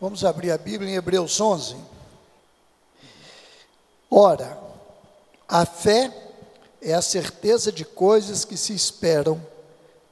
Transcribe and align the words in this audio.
Vamos 0.00 0.24
abrir 0.24 0.52
a 0.52 0.58
Bíblia 0.58 0.92
em 0.92 0.94
Hebreus 0.94 1.40
11. 1.40 1.76
Ora, 4.08 4.56
a 5.48 5.66
fé 5.66 6.12
é 6.80 6.94
a 6.94 7.02
certeza 7.02 7.72
de 7.72 7.84
coisas 7.84 8.44
que 8.44 8.56
se 8.56 8.72
esperam, 8.72 9.44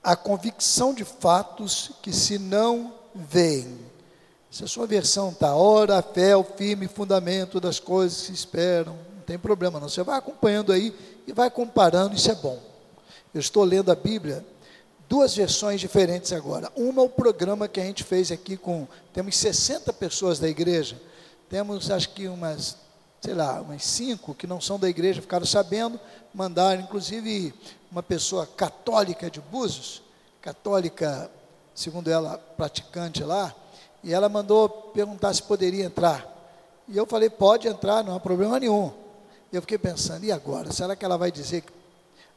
a 0.02 0.16
convicção 0.16 0.92
de 0.92 1.04
fatos 1.04 1.92
que 2.02 2.12
se 2.12 2.36
não 2.36 2.94
veem. 3.14 3.78
Se 4.50 4.64
a 4.64 4.66
sua 4.66 4.88
versão 4.88 5.28
está, 5.30 5.54
ora, 5.54 5.98
a 5.98 6.02
fé 6.02 6.30
é 6.30 6.36
o 6.36 6.42
firme 6.42 6.88
fundamento 6.88 7.60
das 7.60 7.78
coisas 7.78 8.22
que 8.22 8.26
se 8.26 8.32
esperam, 8.32 8.98
não 9.14 9.22
tem 9.22 9.38
problema 9.38 9.78
não. 9.78 9.88
Você 9.88 10.02
vai 10.02 10.18
acompanhando 10.18 10.72
aí 10.72 10.92
e 11.28 11.32
vai 11.32 11.48
comparando, 11.48 12.16
isso 12.16 12.30
é 12.30 12.34
bom. 12.34 12.58
Eu 13.32 13.40
estou 13.40 13.62
lendo 13.62 13.92
a 13.92 13.94
Bíblia 13.94 14.44
duas 15.08 15.34
versões 15.34 15.80
diferentes 15.80 16.32
agora. 16.32 16.70
Uma, 16.76 17.02
o 17.02 17.08
programa 17.08 17.68
que 17.68 17.80
a 17.80 17.84
gente 17.84 18.04
fez 18.04 18.30
aqui 18.30 18.56
com. 18.56 18.86
Temos 19.12 19.36
60 19.36 19.92
pessoas 19.92 20.38
da 20.38 20.48
igreja, 20.48 21.00
temos 21.48 21.90
acho 21.90 22.10
que 22.10 22.28
umas, 22.28 22.76
sei 23.20 23.34
lá, 23.34 23.60
umas 23.60 23.84
cinco 23.84 24.34
que 24.34 24.46
não 24.46 24.60
são 24.60 24.78
da 24.78 24.88
igreja, 24.88 25.22
ficaram 25.22 25.46
sabendo, 25.46 25.98
mandaram, 26.34 26.82
inclusive, 26.82 27.54
uma 27.90 28.02
pessoa 28.02 28.46
católica 28.46 29.30
de 29.30 29.40
Búzios, 29.40 30.02
católica, 30.42 31.30
segundo 31.74 32.10
ela, 32.10 32.38
praticante 32.56 33.22
lá, 33.22 33.54
e 34.02 34.12
ela 34.12 34.28
mandou 34.28 34.68
perguntar 34.68 35.32
se 35.34 35.42
poderia 35.42 35.84
entrar. 35.84 36.32
E 36.88 36.96
eu 36.96 37.06
falei, 37.06 37.28
pode 37.28 37.66
entrar, 37.66 38.04
não 38.04 38.14
há 38.14 38.20
problema 38.20 38.60
nenhum. 38.60 38.92
Eu 39.52 39.60
fiquei 39.60 39.78
pensando, 39.78 40.24
e 40.24 40.30
agora? 40.30 40.72
Será 40.72 40.94
que 40.94 41.04
ela 41.04 41.16
vai 41.16 41.30
dizer 41.32 41.62
que. 41.62 41.72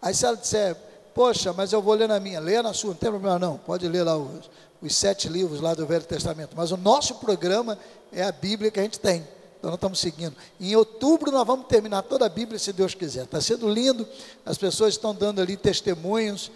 Aí 0.02 0.14
se 0.14 0.26
ela 0.26 0.38
disser, 0.38 0.76
Poxa, 1.20 1.52
mas 1.52 1.74
eu 1.74 1.82
vou 1.82 1.96
ler 1.96 2.08
na 2.08 2.18
minha. 2.18 2.40
Lê 2.40 2.62
na 2.62 2.74
sua, 2.74 2.92
não 2.92 2.96
tem 2.96 3.10
problema 3.10 3.38
não. 3.38 3.58
Pode 3.58 3.86
ler 3.90 4.04
lá 4.04 4.16
os, 4.16 4.50
os 4.82 4.96
sete 4.96 5.28
livros 5.28 5.60
lá 5.60 5.74
do 5.74 5.86
Velho 5.86 6.06
Testamento. 6.06 6.52
Mas 6.56 6.72
o 6.72 6.78
nosso 6.78 7.16
programa 7.16 7.78
é 8.10 8.24
a 8.24 8.32
Bíblia 8.32 8.72
que 8.72 8.80
a 8.80 8.84
gente 8.84 9.02
tem. 9.02 9.28
Então 9.58 9.70
nós 9.70 9.74
estamos 9.74 10.00
seguindo. 10.00 10.34
Em 10.62 10.78
outubro 10.78 11.30
nós 11.30 11.46
vamos 11.46 11.68
terminar 11.68 12.04
toda 12.04 12.26
a 12.26 12.30
Bíblia, 12.30 12.58
se 12.58 12.72
Deus 12.72 12.94
quiser. 12.94 13.26
Está 13.26 13.42
sendo 13.42 13.68
lindo, 13.68 14.08
as 14.46 14.58
pessoas 14.58 14.94
estão 14.94 15.14
dando 15.14 15.42
ali 15.42 15.58
testemunhos, 15.58 16.54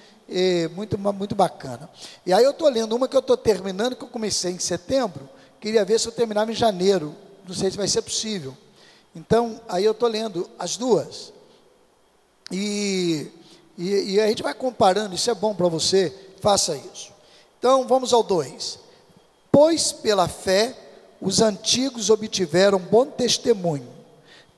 muito, 0.73 0.97
muito 0.97 1.35
bacana. 1.35 1.89
E 2.25 2.31
aí 2.31 2.45
eu 2.45 2.51
estou 2.51 2.69
lendo 2.69 2.95
uma 2.95 3.09
que 3.09 3.17
eu 3.17 3.19
estou 3.19 3.35
terminando, 3.35 3.97
que 3.97 4.03
eu 4.05 4.07
comecei 4.07 4.53
em 4.53 4.59
setembro, 4.59 5.27
queria 5.59 5.83
ver 5.83 5.99
se 5.99 6.07
eu 6.07 6.13
terminava 6.13 6.53
em 6.53 6.55
janeiro. 6.55 7.13
Não 7.45 7.53
sei 7.53 7.69
se 7.69 7.75
vai 7.75 7.89
ser 7.89 8.01
possível. 8.01 8.55
Então, 9.13 9.59
aí 9.67 9.83
eu 9.83 9.91
estou 9.91 10.07
lendo 10.07 10.49
as 10.57 10.77
duas. 10.77 11.33
E 12.49 13.29
e, 13.77 14.13
e 14.13 14.19
a 14.19 14.27
gente 14.27 14.43
vai 14.43 14.53
comparando, 14.53 15.15
isso 15.15 15.29
é 15.29 15.33
bom 15.33 15.53
para 15.55 15.67
você, 15.67 16.13
faça 16.39 16.75
isso. 16.75 17.11
Então 17.59 17.87
vamos 17.87 18.13
ao 18.13 18.23
2. 18.23 18.79
Pois 19.51 19.91
pela 19.91 20.27
fé 20.27 20.75
os 21.21 21.41
antigos 21.41 22.09
obtiveram 22.09 22.77
bom 22.77 23.05
testemunho. 23.05 23.87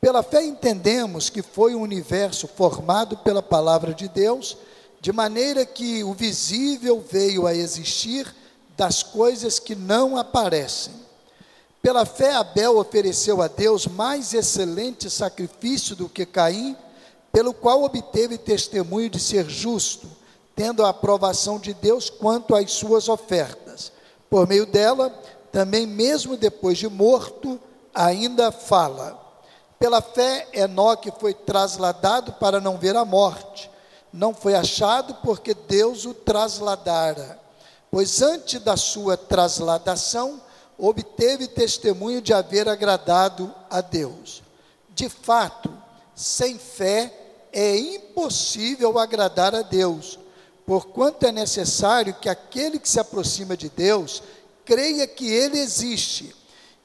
Pela 0.01 0.23
fé 0.23 0.43
entendemos 0.43 1.29
que 1.29 1.41
foi 1.41 1.75
um 1.75 1.81
universo 1.81 2.47
formado 2.47 3.17
pela 3.17 3.41
palavra 3.41 3.93
de 3.93 4.07
Deus, 4.07 4.57
de 4.99 5.11
maneira 5.11 5.65
que 5.65 6.03
o 6.03 6.13
visível 6.13 7.03
veio 7.07 7.45
a 7.45 7.53
existir 7.53 8.33
das 8.75 9.03
coisas 9.03 9.59
que 9.59 9.75
não 9.75 10.17
aparecem. 10.17 10.93
Pela 11.81 12.05
fé, 12.05 12.33
Abel 12.33 12.79
ofereceu 12.79 13.41
a 13.43 13.47
Deus 13.47 13.85
mais 13.85 14.33
excelente 14.33 15.07
sacrifício 15.09 15.95
do 15.95 16.09
que 16.09 16.25
Caim, 16.25 16.75
pelo 17.35 17.53
qual 17.53 17.83
obteve 17.83 18.37
testemunho 18.37 19.09
de 19.09 19.19
ser 19.19 19.49
justo, 19.49 20.07
tendo 20.55 20.85
a 20.85 20.89
aprovação 20.91 21.59
de 21.59 21.73
Deus 21.73 22.09
quanto 22.09 22.55
às 22.55 22.71
suas 22.71 23.09
ofertas. 23.09 23.91
Por 24.29 24.47
meio 24.47 24.65
dela, 24.65 25.09
também 25.51 25.85
mesmo 25.85 26.37
depois 26.37 26.77
de 26.77 26.87
morto, 26.87 27.59
ainda 27.93 28.53
fala. 28.53 29.21
Pela 29.77 30.01
fé, 30.01 30.47
Enoque 30.53 31.11
foi 31.19 31.33
trasladado 31.33 32.31
para 32.31 32.61
não 32.61 32.77
ver 32.77 32.95
a 32.95 33.03
morte. 33.03 33.69
Não 34.13 34.33
foi 34.33 34.55
achado 34.55 35.15
porque 35.15 35.53
Deus 35.53 36.05
o 36.05 36.13
trasladara. 36.13 37.37
Pois 37.91 38.21
antes 38.21 38.61
da 38.61 38.77
sua 38.77 39.17
trasladação, 39.17 40.41
obteve 40.77 41.49
testemunho 41.49 42.21
de 42.21 42.33
haver 42.33 42.69
agradado 42.69 43.53
a 43.69 43.81
Deus. 43.81 44.41
De 44.91 45.09
fato, 45.09 45.69
sem 46.15 46.57
fé 46.57 47.23
é 47.57 47.77
impossível 47.77 48.99
agradar 48.99 49.55
a 49.55 49.61
Deus, 49.61 50.19
porquanto 50.65 51.25
é 51.25 51.31
necessário 51.31 52.13
que 52.15 52.27
aquele 52.27 52.77
que 52.77 52.89
se 52.89 52.99
aproxima 52.99 53.55
de 53.55 53.69
Deus 53.69 54.21
creia 54.65 55.07
que 55.07 55.25
Ele 55.31 55.57
existe 55.57 56.35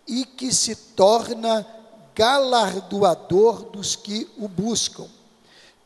e 0.06 0.24
que 0.24 0.54
se 0.54 0.76
torna 0.76 1.66
galardoador 2.14 3.64
dos 3.64 3.96
que 3.96 4.30
o 4.38 4.46
buscam. 4.46 5.08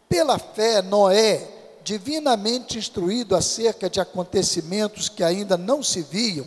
Pela 0.06 0.38
fé, 0.38 0.82
Noé, 0.82 1.48
divinamente 1.82 2.76
instruído 2.76 3.34
acerca 3.34 3.88
de 3.88 4.00
acontecimentos 4.00 5.08
que 5.08 5.24
ainda 5.24 5.56
não 5.56 5.82
se 5.82 6.02
viam, 6.02 6.46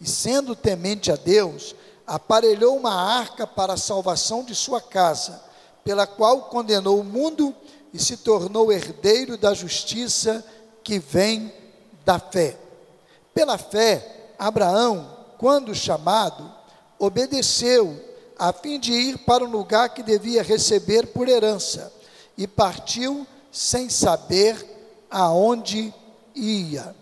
e 0.00 0.08
sendo 0.08 0.54
temente 0.54 1.10
a 1.10 1.16
Deus, 1.16 1.74
aparelhou 2.06 2.76
uma 2.76 2.94
arca 2.94 3.44
para 3.44 3.72
a 3.72 3.76
salvação 3.76 4.44
de 4.44 4.54
sua 4.54 4.80
casa, 4.80 5.42
pela 5.84 6.06
qual 6.06 6.42
condenou 6.42 7.00
o 7.00 7.04
mundo 7.04 7.52
e 7.92 7.98
se 7.98 8.16
tornou 8.16 8.72
herdeiro 8.72 9.36
da 9.36 9.52
justiça 9.52 10.44
que 10.82 10.98
vem 10.98 11.52
da 12.04 12.18
fé. 12.18 12.56
Pela 13.34 13.58
fé, 13.58 14.32
Abraão, 14.38 15.16
quando 15.38 15.74
chamado, 15.74 16.50
obedeceu 16.98 17.94
a 18.38 18.52
fim 18.52 18.78
de 18.78 18.92
ir 18.92 19.18
para 19.18 19.44
o 19.44 19.50
lugar 19.50 19.90
que 19.90 20.02
devia 20.02 20.42
receber 20.42 21.08
por 21.08 21.28
herança 21.28 21.92
e 22.36 22.46
partiu 22.46 23.26
sem 23.50 23.88
saber 23.88 24.56
aonde 25.10 25.92
ia. 26.34 26.94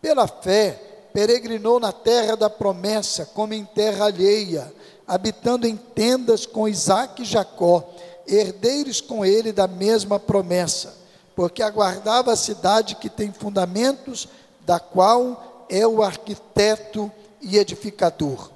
Pela 0.00 0.26
fé, 0.26 0.90
peregrinou 1.12 1.78
na 1.78 1.92
terra 1.92 2.36
da 2.36 2.48
promessa, 2.48 3.26
como 3.26 3.52
em 3.52 3.64
terra 3.64 4.06
alheia, 4.06 4.72
habitando 5.06 5.66
em 5.66 5.76
tendas 5.76 6.46
com 6.46 6.68
Isaac 6.68 7.22
e 7.22 7.24
Jacó 7.24 7.84
herdeiros 8.30 9.00
com 9.00 9.24
ele 9.24 9.52
da 9.52 9.66
mesma 9.66 10.18
promessa, 10.18 10.96
porque 11.34 11.62
aguardava 11.62 12.32
a 12.32 12.36
cidade 12.36 12.94
que 12.94 13.10
tem 13.10 13.32
fundamentos, 13.32 14.28
da 14.64 14.78
qual 14.78 15.66
é 15.68 15.86
o 15.86 16.02
arquiteto 16.02 17.10
e 17.40 17.58
edificador. 17.58 18.50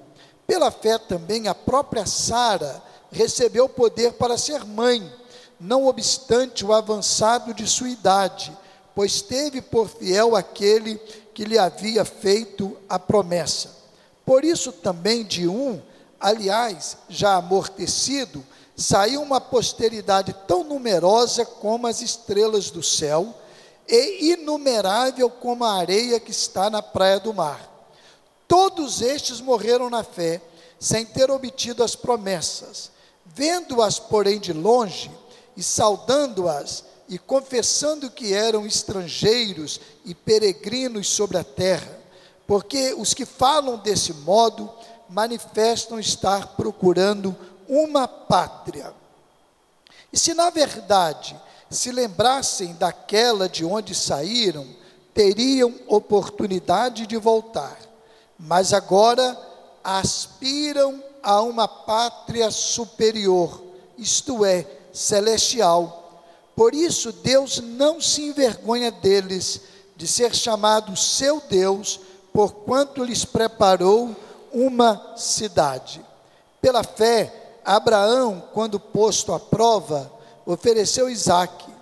Pela 0.46 0.70
fé 0.70 0.98
também 0.98 1.48
a 1.48 1.54
própria 1.54 2.06
Sara 2.06 2.82
recebeu 3.10 3.68
poder 3.68 4.12
para 4.12 4.36
ser 4.36 4.64
mãe, 4.64 5.10
não 5.58 5.86
obstante 5.86 6.64
o 6.64 6.72
avançado 6.72 7.54
de 7.54 7.66
sua 7.66 7.88
idade, 7.88 8.56
pois 8.94 9.22
teve 9.22 9.60
por 9.62 9.88
fiel 9.88 10.36
aquele 10.36 10.96
que 11.32 11.44
lhe 11.44 11.58
havia 11.58 12.04
feito 12.04 12.76
a 12.88 12.98
promessa. 12.98 13.70
Por 14.24 14.44
isso 14.44 14.72
também 14.72 15.24
de 15.24 15.48
um, 15.48 15.80
aliás, 16.20 16.96
já 17.08 17.34
amortecido, 17.34 18.44
saiu 18.76 19.22
uma 19.22 19.40
posteridade 19.40 20.34
tão 20.46 20.64
numerosa 20.64 21.44
como 21.44 21.86
as 21.86 22.00
estrelas 22.00 22.70
do 22.70 22.82
céu 22.82 23.34
e 23.88 24.32
inumerável 24.32 25.28
como 25.30 25.64
a 25.64 25.74
areia 25.74 26.18
que 26.18 26.30
está 26.30 26.68
na 26.70 26.82
praia 26.82 27.20
do 27.20 27.32
mar. 27.32 27.70
Todos 28.48 29.00
estes 29.00 29.40
morreram 29.40 29.88
na 29.88 30.02
fé, 30.02 30.40
sem 30.78 31.04
ter 31.04 31.30
obtido 31.30 31.82
as 31.82 31.94
promessas. 31.94 32.90
Vendo-as, 33.24 33.98
porém, 33.98 34.38
de 34.38 34.52
longe, 34.52 35.10
e 35.56 35.62
saudando-as, 35.62 36.84
e 37.08 37.18
confessando 37.18 38.10
que 38.10 38.32
eram 38.32 38.66
estrangeiros 38.66 39.80
e 40.04 40.14
peregrinos 40.14 41.08
sobre 41.08 41.36
a 41.36 41.44
terra, 41.44 41.98
porque 42.46 42.94
os 42.94 43.12
que 43.12 43.26
falam 43.26 43.76
desse 43.76 44.12
modo 44.12 44.70
manifestam 45.08 45.98
estar 45.98 46.56
procurando 46.56 47.36
uma 47.68 48.06
pátria. 48.06 48.92
E 50.12 50.18
se 50.18 50.34
na 50.34 50.50
verdade 50.50 51.36
se 51.70 51.90
lembrassem 51.90 52.74
daquela 52.74 53.48
de 53.48 53.64
onde 53.64 53.94
saíram, 53.94 54.66
teriam 55.12 55.74
oportunidade 55.86 57.06
de 57.06 57.16
voltar. 57.16 57.78
Mas 58.38 58.72
agora 58.72 59.38
aspiram 59.82 61.02
a 61.22 61.40
uma 61.40 61.66
pátria 61.66 62.50
superior, 62.50 63.62
isto 63.96 64.44
é, 64.44 64.66
celestial. 64.92 66.22
Por 66.54 66.74
isso 66.74 67.12
Deus 67.12 67.60
não 67.60 68.00
se 68.00 68.22
envergonha 68.22 68.90
deles 68.90 69.60
de 69.96 70.06
ser 70.06 70.34
chamado 70.34 70.96
seu 70.96 71.40
Deus, 71.48 72.00
porquanto 72.32 73.02
lhes 73.04 73.24
preparou 73.24 74.14
uma 74.52 75.14
cidade. 75.16 76.04
Pela 76.60 76.82
fé, 76.82 77.43
Abraão, 77.64 78.42
quando 78.52 78.78
posto 78.78 79.32
à 79.32 79.40
prova, 79.40 80.12
ofereceu 80.44 81.08
Isaque. 81.08 81.72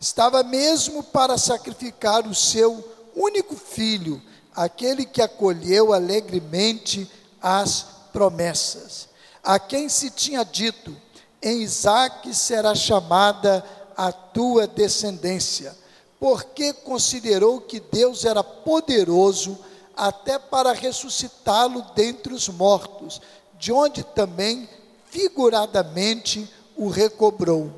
Estava 0.00 0.42
mesmo 0.42 1.02
para 1.02 1.38
sacrificar 1.38 2.26
o 2.26 2.34
seu 2.34 2.82
único 3.14 3.54
filho, 3.54 4.20
aquele 4.54 5.04
que 5.04 5.22
acolheu 5.22 5.92
alegremente 5.92 7.08
as 7.40 7.86
promessas. 8.12 9.08
A 9.42 9.58
quem 9.58 9.88
se 9.88 10.10
tinha 10.10 10.44
dito: 10.44 10.96
em 11.42 11.62
Isaque 11.62 12.34
será 12.34 12.74
chamada 12.74 13.64
a 13.96 14.10
tua 14.10 14.66
descendência, 14.66 15.76
porque 16.18 16.72
considerou 16.72 17.60
que 17.60 17.78
Deus 17.78 18.24
era 18.24 18.42
poderoso 18.42 19.58
até 19.96 20.38
para 20.38 20.72
ressuscitá-lo 20.72 21.84
dentre 21.94 22.32
os 22.32 22.48
mortos, 22.48 23.20
de 23.58 23.70
onde 23.70 24.02
também 24.02 24.68
figuradamente 25.10 26.48
o 26.76 26.88
recobrou. 26.88 27.70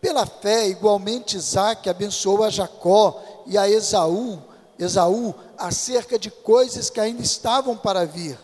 Pela 0.00 0.26
fé, 0.26 0.68
igualmente 0.68 1.36
Isaac 1.36 1.88
abençoou 1.88 2.44
a 2.44 2.50
Jacó 2.50 3.20
e 3.46 3.58
a 3.58 3.68
Esaú, 3.68 4.38
Esaú 4.78 5.34
acerca 5.58 6.18
de 6.18 6.30
coisas 6.30 6.90
que 6.90 7.00
ainda 7.00 7.22
estavam 7.22 7.76
para 7.76 8.04
vir. 8.04 8.38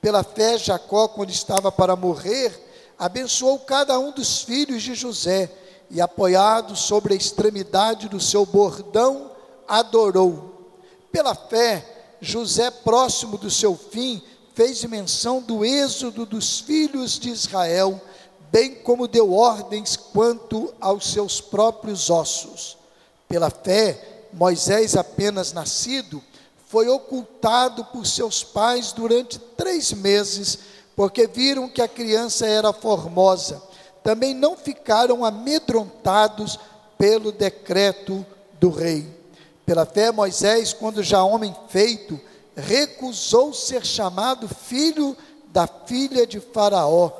Pela 0.00 0.22
fé, 0.22 0.56
Jacó, 0.56 1.08
quando 1.08 1.30
estava 1.30 1.72
para 1.72 1.96
morrer, 1.96 2.58
abençoou 2.98 3.58
cada 3.58 3.98
um 3.98 4.12
dos 4.12 4.42
filhos 4.42 4.82
de 4.82 4.94
José 4.94 5.50
e, 5.90 6.00
apoiado 6.00 6.76
sobre 6.76 7.14
a 7.14 7.16
extremidade 7.16 8.08
do 8.08 8.20
seu 8.20 8.46
bordão, 8.46 9.30
adorou. 9.66 10.52
Pela 11.10 11.34
fé, 11.34 11.84
José, 12.20 12.70
próximo 12.70 13.36
do 13.36 13.50
seu 13.50 13.76
fim, 13.76 14.22
fez 14.54 14.84
menção 14.84 15.42
do 15.42 15.64
êxodo 15.64 16.24
dos 16.24 16.60
filhos 16.60 17.18
de 17.18 17.28
Israel, 17.28 18.00
bem 18.52 18.74
como 18.76 19.08
deu 19.08 19.32
ordens 19.32 19.96
quanto 19.96 20.72
aos 20.80 21.12
seus 21.12 21.40
próprios 21.40 22.08
ossos. 22.08 22.78
Pela 23.28 23.50
fé, 23.50 24.26
Moisés, 24.32 24.96
apenas 24.96 25.52
nascido, 25.52 26.22
foi 26.68 26.88
ocultado 26.88 27.84
por 27.86 28.06
seus 28.06 28.44
pais 28.44 28.92
durante 28.92 29.38
três 29.38 29.92
meses, 29.92 30.58
porque 30.94 31.26
viram 31.26 31.68
que 31.68 31.82
a 31.82 31.88
criança 31.88 32.46
era 32.46 32.72
formosa. 32.72 33.60
Também 34.04 34.34
não 34.34 34.56
ficaram 34.56 35.24
amedrontados 35.24 36.58
pelo 36.96 37.32
decreto 37.32 38.24
do 38.60 38.70
rei. 38.70 39.06
Pela 39.66 39.84
fé, 39.86 40.12
Moisés, 40.12 40.72
quando 40.72 41.02
já 41.02 41.24
homem 41.24 41.54
feito, 41.68 42.20
recusou 42.56 43.52
ser 43.52 43.84
chamado 43.84 44.48
filho 44.48 45.16
da 45.46 45.66
filha 45.66 46.26
de 46.26 46.40
Faraó, 46.40 47.10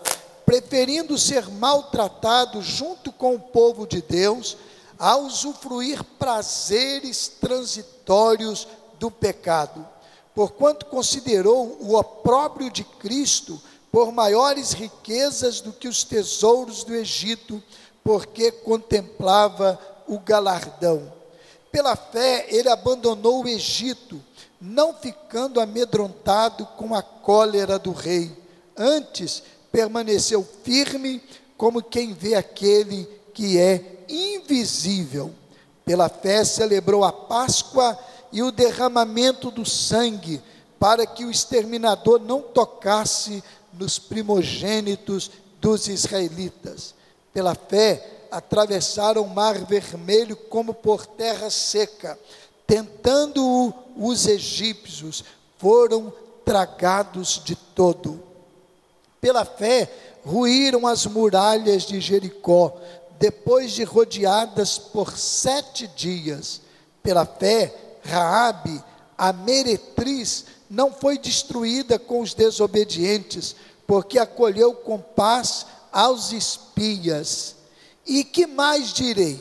preferindo 0.44 1.18
ser 1.18 1.48
maltratado 1.48 2.60
junto 2.60 3.12
com 3.12 3.34
o 3.34 3.40
povo 3.40 3.86
de 3.86 4.02
Deus, 4.02 4.56
a 4.98 5.16
usufruir 5.16 6.02
prazeres 6.18 7.28
transitórios 7.40 8.68
do 8.98 9.10
pecado, 9.10 9.86
porquanto 10.34 10.86
considerou 10.86 11.76
o 11.80 11.96
opróbrio 11.96 12.70
de 12.70 12.84
Cristo 12.84 13.60
por 13.90 14.12
maiores 14.12 14.72
riquezas 14.72 15.60
do 15.60 15.72
que 15.72 15.88
os 15.88 16.02
tesouros 16.04 16.84
do 16.84 16.94
Egito, 16.94 17.62
porque 18.02 18.50
contemplava 18.50 19.78
o 20.06 20.18
galardão. 20.18 21.12
Pela 21.70 21.96
fé, 21.96 22.46
ele 22.48 22.68
abandonou 22.68 23.44
o 23.44 23.48
Egito, 23.48 24.20
não 24.66 24.94
ficando 24.94 25.60
amedrontado 25.60 26.64
com 26.78 26.94
a 26.94 27.02
cólera 27.02 27.78
do 27.78 27.92
rei. 27.92 28.34
Antes, 28.74 29.42
permaneceu 29.70 30.42
firme, 30.62 31.22
como 31.54 31.82
quem 31.82 32.14
vê 32.14 32.34
aquele 32.34 33.06
que 33.34 33.58
é 33.58 34.04
invisível. 34.08 35.34
Pela 35.84 36.08
fé, 36.08 36.44
celebrou 36.46 37.04
a 37.04 37.12
Páscoa 37.12 37.98
e 38.32 38.42
o 38.42 38.50
derramamento 38.50 39.50
do 39.50 39.66
sangue, 39.66 40.40
para 40.80 41.06
que 41.06 41.26
o 41.26 41.30
exterminador 41.30 42.18
não 42.18 42.40
tocasse 42.40 43.44
nos 43.74 43.98
primogênitos 43.98 45.30
dos 45.60 45.88
israelitas. 45.88 46.94
Pela 47.34 47.54
fé, 47.54 48.26
atravessaram 48.30 49.22
o 49.22 49.28
mar 49.28 49.58
vermelho 49.66 50.36
como 50.36 50.72
por 50.72 51.04
terra 51.04 51.50
seca, 51.50 52.18
tentando 52.66 53.74
os 53.96 54.26
egípcios, 54.26 55.24
foram 55.58 56.12
tragados 56.44 57.40
de 57.44 57.56
todo. 57.56 58.20
Pela 59.20 59.44
fé, 59.44 59.90
ruíram 60.24 60.86
as 60.86 61.06
muralhas 61.06 61.84
de 61.84 62.00
Jericó, 62.00 62.76
depois 63.18 63.72
de 63.72 63.84
rodeadas 63.84 64.78
por 64.78 65.16
sete 65.16 65.86
dias. 65.88 66.60
Pela 67.02 67.24
fé, 67.24 67.74
Raabe, 68.02 68.82
a 69.16 69.32
meretriz, 69.32 70.46
não 70.68 70.92
foi 70.92 71.18
destruída 71.18 71.98
com 71.98 72.20
os 72.20 72.34
desobedientes, 72.34 73.54
porque 73.86 74.18
acolheu 74.18 74.74
com 74.74 74.98
paz 74.98 75.66
aos 75.92 76.32
espias. 76.32 77.54
E 78.06 78.24
que 78.24 78.46
mais 78.46 78.92
direi? 78.92 79.40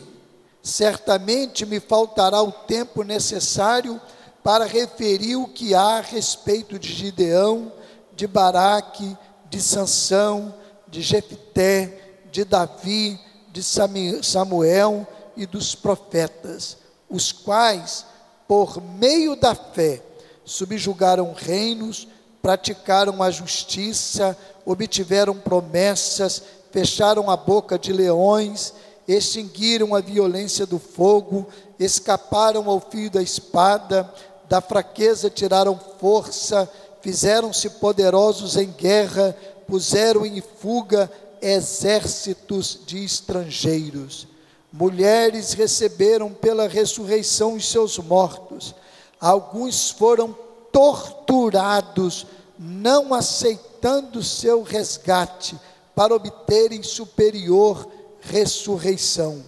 Certamente 0.64 1.66
me 1.66 1.82
faltará 1.82 2.42
o 2.42 2.52
tempo 2.52 3.04
necessário 3.04 4.00
para 4.42 4.66
referir 4.66 5.36
o 5.36 5.48
que 5.48 5.76
há 5.76 5.98
a 5.98 6.02
respeito 6.02 6.80
de 6.80 6.92
Gideão, 6.92 7.72
de 8.16 8.26
Baraque, 8.26 9.18
de 9.50 9.62
Sansão, 9.62 10.56
de 10.88 11.02
Jefté, 11.02 12.22
de 12.32 12.46
Davi, 12.46 13.20
de 13.52 13.62
Samuel 13.62 15.06
e 15.36 15.46
dos 15.46 15.76
profetas, 15.76 16.78
os 17.10 17.32
quais 17.32 18.06
por 18.48 18.82
meio 18.82 19.36
da 19.36 19.54
fé, 19.54 20.02
subjugaram 20.46 21.34
reinos, 21.34 22.08
praticaram 22.42 23.22
a 23.22 23.32
justiça, 23.32 24.38
obtiveram 24.66 25.36
promessas, 25.36 26.42
fecharam 26.72 27.30
a 27.30 27.38
boca 27.38 27.78
de 27.78 27.94
leões, 27.94 28.74
extinguiram 29.08 29.94
a 29.94 30.02
violência 30.02 30.66
do 30.66 30.80
fogo, 30.80 31.48
escaparam 31.80 32.70
ao 32.70 32.80
fio 32.80 33.10
da 33.10 33.22
espada, 33.22 34.12
da 34.48 34.62
fraqueza 34.62 35.30
tiraram 35.30 35.80
força, 36.00 36.70
fizeram-se 37.02 37.70
poderosos 37.70 38.56
em 38.56 38.72
guerra, 38.72 39.36
puseram 39.68 40.26
em 40.26 40.42
fuga 40.42 41.12
exércitos 41.42 42.80
de 42.86 43.04
estrangeiros. 43.04 44.28
Mulheres 44.72 45.54
receberam 45.54 46.32
pela 46.32 46.68
ressurreição 46.68 47.56
os 47.56 47.70
seus 47.70 47.98
mortos. 48.00 48.74
Alguns 49.20 49.92
foram 49.92 50.36
torturados, 50.72 52.26
não 52.58 53.14
aceitando 53.14 54.24
seu 54.24 54.64
resgate, 54.64 55.56
para 55.94 56.16
obterem 56.16 56.82
superior 56.82 57.88
ressurreição. 58.30 59.44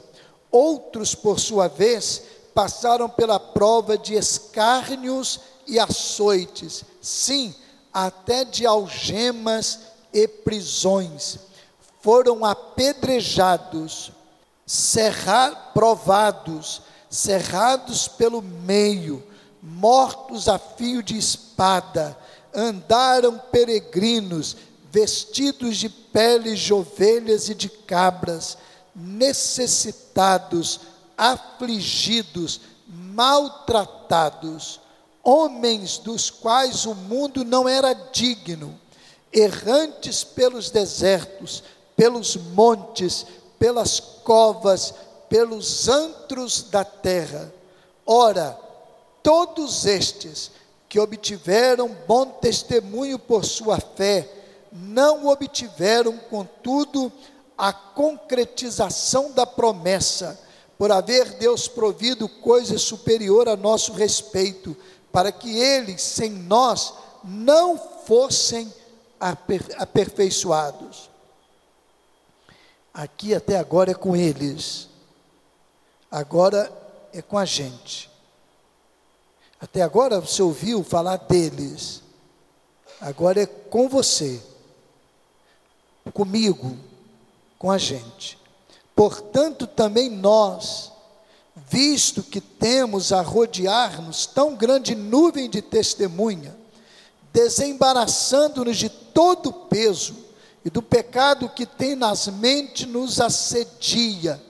Outros, 0.51 1.13
por 1.13 1.39
sua 1.39 1.67
vez, 1.67 2.21
passaram 2.53 3.09
pela 3.09 3.39
prova 3.39 3.97
de 3.97 4.13
escárnios 4.13 5.39
e 5.67 5.79
açoites, 5.79 6.83
sim, 7.01 7.53
até 7.93 8.45
de 8.45 8.65
algemas 8.65 9.79
e 10.13 10.27
prisões. 10.27 11.39
Foram 12.01 12.45
apedrejados, 12.45 14.11
cerrar, 14.65 15.71
provados, 15.73 16.81
cerrados 17.09 18.07
pelo 18.07 18.41
meio, 18.41 19.23
mortos 19.61 20.47
a 20.47 20.59
fio 20.59 21.01
de 21.01 21.17
espada, 21.17 22.17
andaram 22.53 23.37
peregrinos, 23.51 24.55
vestidos 24.95 25.75
de 25.75 25.89
peles 25.89 26.61
de 26.61 26.73
ovelhas 26.73 27.49
e 27.49 27.53
de 27.53 27.67
cabras, 27.67 28.57
necessitados, 28.95 30.79
afligidos, 31.17 32.61
maltratados, 32.87 34.79
homens 35.21 35.97
dos 35.97 36.29
quais 36.29 36.85
o 36.85 36.95
mundo 36.95 37.43
não 37.43 37.67
era 37.67 37.91
digno, 37.91 38.79
errantes 39.33 40.23
pelos 40.23 40.69
desertos, 40.69 41.61
pelos 41.97 42.37
montes, 42.37 43.25
pelas 43.59 43.99
covas, 43.99 44.93
pelos 45.27 45.89
antros 45.89 46.63
da 46.71 46.85
terra. 46.85 47.53
Ora, 48.05 48.57
todos 49.21 49.85
estes 49.85 50.51
que 50.87 51.01
obtiveram 51.01 51.93
bom 52.07 52.25
testemunho 52.27 53.19
por 53.19 53.43
sua 53.43 53.77
fé, 53.77 54.44
não 54.75 55.27
obtiveram, 55.27 56.17
contudo, 56.17 57.11
a 57.57 57.71
concretização 57.71 59.31
da 59.31 59.45
promessa, 59.45 60.37
por 60.77 60.91
haver 60.91 61.37
Deus 61.37 61.69
provido 61.69 62.27
coisa 62.27 62.77
superior 62.77 63.47
a 63.47 63.55
nosso 63.55 63.93
respeito, 63.93 64.75
para 65.11 65.31
que 65.31 65.57
eles, 65.57 66.01
sem 66.01 66.29
nós, 66.29 66.93
não 67.23 67.77
fossem 67.77 68.71
aperfeiçoados. 69.77 71.09
Aqui 72.93 73.33
até 73.33 73.57
agora 73.57 73.91
é 73.91 73.95
com 73.95 74.15
eles, 74.15 74.89
agora 76.11 76.69
é 77.13 77.21
com 77.21 77.37
a 77.37 77.45
gente. 77.45 78.11
Até 79.59 79.81
agora 79.81 80.19
você 80.19 80.41
ouviu 80.41 80.83
falar 80.83 81.15
deles, 81.17 82.01
agora 82.99 83.41
é 83.41 83.45
com 83.45 83.87
você. 83.87 84.41
Comigo, 86.11 86.77
com 87.57 87.71
a 87.71 87.77
gente. 87.77 88.37
Portanto, 88.95 89.67
também 89.67 90.09
nós, 90.09 90.91
visto 91.69 92.23
que 92.23 92.39
temos 92.39 93.11
a 93.11 93.21
rodear-nos 93.21 94.25
tão 94.25 94.55
grande 94.55 94.95
nuvem 94.95 95.49
de 95.49 95.61
testemunha, 95.61 96.55
desembaraçando-nos 97.33 98.77
de 98.77 98.89
todo 98.89 99.49
o 99.49 99.53
peso 99.53 100.15
e 100.63 100.69
do 100.69 100.81
pecado 100.81 101.49
que 101.49 101.65
tem 101.65 101.95
nas 101.95 102.27
mentes 102.27 102.87
nos 102.87 103.19
assedia, 103.19 104.41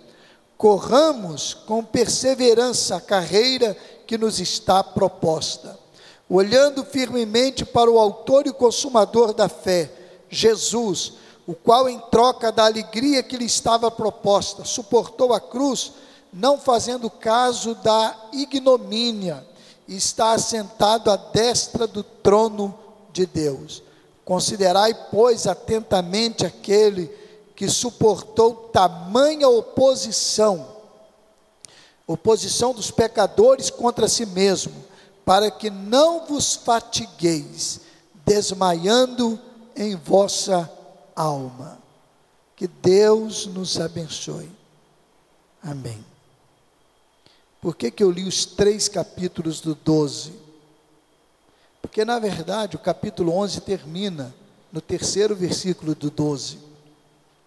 corramos 0.57 1.53
com 1.53 1.83
perseverança 1.83 2.95
a 2.95 3.01
carreira 3.01 3.75
que 4.05 4.17
nos 4.17 4.39
está 4.39 4.83
proposta, 4.83 5.77
olhando 6.29 6.85
firmemente 6.85 7.65
para 7.65 7.89
o 7.89 7.99
Autor 7.99 8.47
e 8.47 8.53
Consumador 8.53 9.33
da 9.33 9.49
fé, 9.49 9.91
Jesus, 10.29 11.13
o 11.47 11.53
qual, 11.53 11.87
em 11.87 11.99
troca 12.11 12.51
da 12.51 12.65
alegria 12.65 13.21
que 13.21 13.37
lhe 13.37 13.45
estava 13.45 13.91
proposta, 13.91 14.65
suportou 14.65 15.33
a 15.33 15.39
cruz 15.39 15.93
não 16.33 16.57
fazendo 16.57 17.09
caso 17.09 17.75
da 17.75 18.15
ignomínia, 18.33 19.45
e 19.87 19.95
está 19.95 20.33
assentado 20.33 21.09
à 21.09 21.15
destra 21.15 21.87
do 21.87 22.03
trono 22.03 22.77
de 23.13 23.25
Deus. 23.25 23.83
Considerai, 24.25 24.93
pois, 25.11 25.47
atentamente 25.47 26.45
aquele 26.45 27.05
que 27.55 27.69
suportou 27.69 28.69
tamanha 28.73 29.47
oposição, 29.47 30.67
oposição 32.05 32.73
dos 32.73 32.91
pecadores 32.91 33.69
contra 33.69 34.07
si 34.07 34.25
mesmo, 34.25 34.73
para 35.23 35.49
que 35.49 35.69
não 35.69 36.25
vos 36.25 36.55
fatigueis, 36.55 37.79
desmaiando 38.25 39.39
em 39.75 39.95
vossa 39.95 40.69
alma. 41.15 41.79
Que 42.55 42.67
Deus 42.67 43.45
nos 43.47 43.79
abençoe. 43.79 44.49
Amém. 45.61 46.03
Por 47.61 47.75
que, 47.75 47.89
que 47.89 48.03
eu 48.03 48.11
li 48.11 48.23
os 48.23 48.45
três 48.45 48.87
capítulos 48.87 49.59
do 49.59 49.73
12? 49.73 50.33
Porque, 51.81 52.05
na 52.05 52.19
verdade, 52.19 52.75
o 52.75 52.79
capítulo 52.79 53.31
11 53.31 53.61
termina 53.61 54.33
no 54.71 54.81
terceiro 54.81 55.35
versículo 55.35 55.95
do 55.95 56.11
12. 56.11 56.59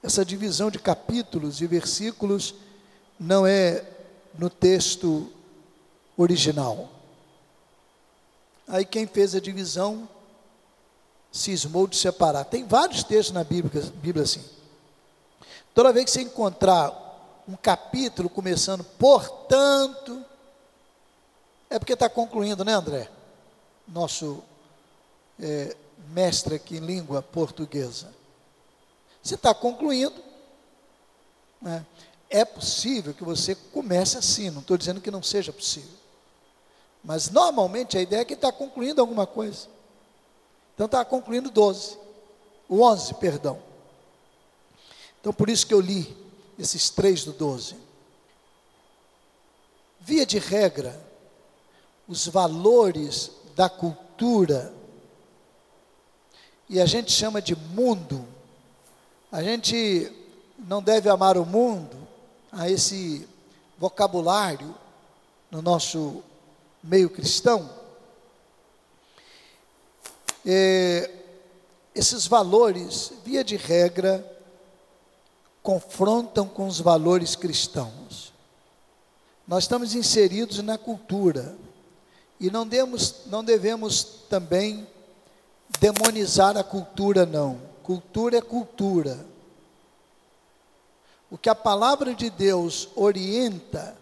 Essa 0.02 0.24
divisão 0.24 0.70
de 0.70 0.78
capítulos 0.78 1.60
e 1.60 1.66
versículos 1.66 2.54
não 3.18 3.46
é 3.46 3.84
no 4.38 4.48
texto 4.48 5.30
original. 6.16 6.90
Aí 8.66 8.84
quem 8.84 9.06
fez 9.06 9.34
a 9.34 9.40
divisão 9.40 10.08
cismou 11.32 11.86
de 11.86 11.96
separar. 11.96 12.44
Tem 12.44 12.64
vários 12.64 13.04
textos 13.04 13.34
na 13.34 13.44
Bíblia, 13.44 13.82
Bíblia 13.96 14.24
assim. 14.24 14.44
Toda 15.74 15.92
vez 15.92 16.06
que 16.06 16.10
você 16.10 16.22
encontrar 16.22 16.92
um 17.46 17.56
capítulo 17.56 18.28
começando, 18.28 18.84
portanto, 18.84 20.24
é 21.70 21.78
porque 21.78 21.92
está 21.92 22.08
concluindo, 22.08 22.64
né, 22.64 22.72
André? 22.72 23.08
Nosso 23.86 24.42
é, 25.40 25.76
mestre 26.08 26.56
aqui 26.56 26.76
em 26.76 26.80
língua 26.80 27.22
portuguesa. 27.22 28.12
Você 29.22 29.34
está 29.34 29.54
concluindo. 29.54 30.22
Né? 31.60 31.84
É 32.30 32.44
possível 32.44 33.14
que 33.14 33.24
você 33.24 33.54
comece 33.54 34.18
assim, 34.18 34.50
não 34.50 34.60
estou 34.60 34.76
dizendo 34.76 35.00
que 35.00 35.10
não 35.10 35.22
seja 35.22 35.52
possível. 35.52 35.96
Mas 37.02 37.30
normalmente 37.30 37.96
a 37.96 38.02
ideia 38.02 38.20
é 38.20 38.24
que 38.24 38.34
está 38.34 38.52
concluindo 38.52 39.00
alguma 39.00 39.26
coisa. 39.26 39.68
Então 40.78 40.86
está 40.86 41.04
concluindo 41.04 41.50
12. 41.50 41.98
O 42.68 42.82
11, 42.82 43.14
perdão. 43.14 43.58
Então 45.20 45.32
por 45.32 45.50
isso 45.50 45.66
que 45.66 45.74
eu 45.74 45.80
li 45.80 46.16
esses 46.56 46.88
três 46.88 47.24
do 47.24 47.32
12. 47.32 47.74
Via 49.98 50.24
de 50.24 50.38
regra, 50.38 50.96
os 52.06 52.28
valores 52.28 53.32
da 53.56 53.68
cultura, 53.68 54.72
e 56.68 56.80
a 56.80 56.86
gente 56.86 57.10
chama 57.10 57.42
de 57.42 57.56
mundo, 57.56 58.24
a 59.32 59.42
gente 59.42 60.12
não 60.60 60.80
deve 60.80 61.08
amar 61.08 61.36
o 61.36 61.44
mundo, 61.44 62.06
a 62.52 62.70
esse 62.70 63.28
vocabulário 63.76 64.72
no 65.50 65.60
nosso 65.60 66.22
meio 66.84 67.10
cristão. 67.10 67.77
É, 70.46 71.10
esses 71.94 72.26
valores, 72.26 73.12
via 73.24 73.42
de 73.42 73.56
regra, 73.56 74.24
confrontam 75.62 76.46
com 76.46 76.66
os 76.66 76.80
valores 76.80 77.34
cristãos. 77.34 78.32
Nós 79.46 79.64
estamos 79.64 79.94
inseridos 79.94 80.58
na 80.62 80.78
cultura 80.78 81.56
e 82.38 82.50
não, 82.50 82.66
demos, 82.66 83.26
não 83.26 83.42
devemos 83.42 84.04
também 84.28 84.86
demonizar 85.80 86.56
a 86.56 86.62
cultura, 86.62 87.26
não. 87.26 87.60
Cultura 87.82 88.38
é 88.38 88.40
cultura. 88.40 89.26
O 91.30 91.36
que 91.36 91.48
a 91.48 91.54
palavra 91.54 92.14
de 92.14 92.30
Deus 92.30 92.88
orienta, 92.94 93.96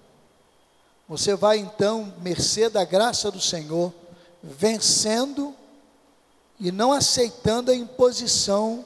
você 1.08 1.34
vai 1.34 1.58
então, 1.58 2.12
mercê 2.20 2.68
da 2.68 2.84
graça 2.84 3.30
do 3.30 3.40
Senhor, 3.40 3.92
vencendo 4.42 5.55
e 6.58 6.72
não 6.72 6.92
aceitando 6.92 7.70
a 7.70 7.74
imposição 7.74 8.84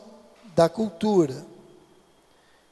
da 0.54 0.68
cultura 0.68 1.50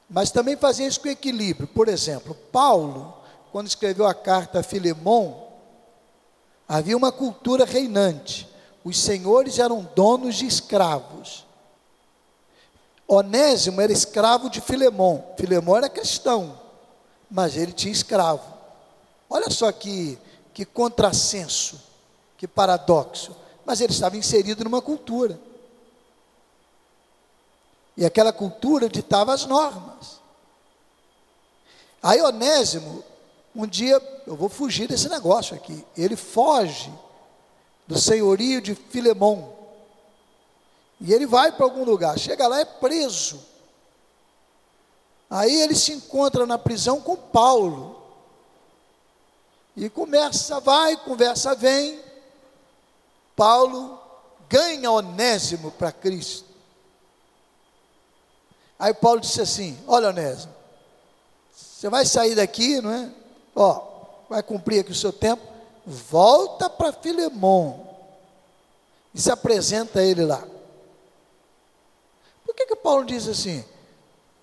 mas 0.09 0.31
também 0.31 0.57
fazer 0.57 0.87
isso 0.87 1.01
com 1.01 1.09
equilíbrio. 1.09 1.69
Por 1.69 1.89
exemplo, 1.89 2.35
Paulo, 2.51 3.15
quando 3.53 3.67
escreveu 3.67 4.07
a 4.07 4.15
carta 4.15 4.61
a 4.61 4.63
Filemão, 4.63 5.49
havia 6.67 6.97
uma 6.97 7.13
cultura 7.13 7.65
reinante. 7.65 8.49
Os 8.83 8.99
senhores 8.99 9.59
eram 9.59 9.87
donos 9.95 10.37
de 10.37 10.47
escravos. 10.47 11.47
Onésimo 13.07 13.81
era 13.81 13.93
escravo 13.93 14.49
de 14.49 14.61
Filemão. 14.61 15.25
Filemão 15.37 15.77
era 15.77 15.91
cristão, 15.91 16.59
mas 17.31 17.57
ele 17.57 17.73
tinha 17.73 17.93
escravo. 17.93 18.57
Olha 19.29 19.51
só 19.51 19.71
que, 19.73 20.19
que 20.55 20.65
contrassenso, 20.65 21.79
que 22.39 22.49
paradoxo. 22.49 23.37
Mas 23.69 23.83
ele 23.83 23.93
estava 23.93 24.17
inserido 24.17 24.65
numa 24.65 24.81
cultura. 24.81 25.39
E 27.95 28.07
aquela 28.07 28.33
cultura 28.33 28.89
ditava 28.89 29.35
as 29.35 29.45
normas. 29.45 30.23
Aí 32.03 32.19
Onésimo, 32.23 33.05
um 33.55 33.67
dia, 33.67 34.01
eu 34.27 34.35
vou 34.35 34.49
fugir 34.49 34.89
desse 34.89 35.11
negócio 35.11 35.55
aqui. 35.55 35.85
Ele 35.95 36.17
foge 36.17 36.91
do 37.87 37.99
senhorio 37.99 38.63
de 38.63 38.75
Filemão. 38.75 39.53
E 40.99 41.13
ele 41.13 41.27
vai 41.27 41.53
para 41.53 41.67
algum 41.67 41.85
lugar, 41.85 42.19
chega 42.19 42.49
lá 42.49 42.61
é 42.61 42.65
preso. 42.65 43.39
Aí 45.29 45.61
ele 45.61 45.75
se 45.75 45.93
encontra 45.93 46.47
na 46.47 46.57
prisão 46.57 47.03
com 47.03 47.17
Paulo. 47.17 48.03
E 49.77 49.91
começa, 49.91 50.59
vai, 50.59 50.97
conversa, 50.97 51.55
vem. 51.55 52.08
Paulo 53.39 54.01
ganha 54.49 54.91
Onésimo 54.91 55.71
para 55.71 55.93
Cristo. 55.93 56.45
Aí 58.77 58.93
Paulo 58.93 59.21
disse 59.21 59.41
assim: 59.41 59.79
Olha, 59.87 60.09
Onésimo, 60.09 60.53
você 61.55 61.89
vai 61.89 62.05
sair 62.05 62.35
daqui, 62.35 62.81
não 62.81 62.91
é? 62.91 63.09
Ó, 63.55 63.81
vai 64.29 64.43
cumprir 64.43 64.81
aqui 64.81 64.91
o 64.91 64.97
seu 64.97 65.13
tempo, 65.13 65.41
volta 65.87 66.69
para 66.69 66.93
Filemon 66.93 67.79
e 69.15 69.21
se 69.21 69.31
apresenta 69.31 70.01
a 70.01 70.05
ele 70.05 70.25
lá. 70.25 70.43
Por 72.45 72.57
que, 72.57 72.67
que 72.67 72.75
Paulo 72.75 73.05
diz 73.05 73.29
assim? 73.29 73.65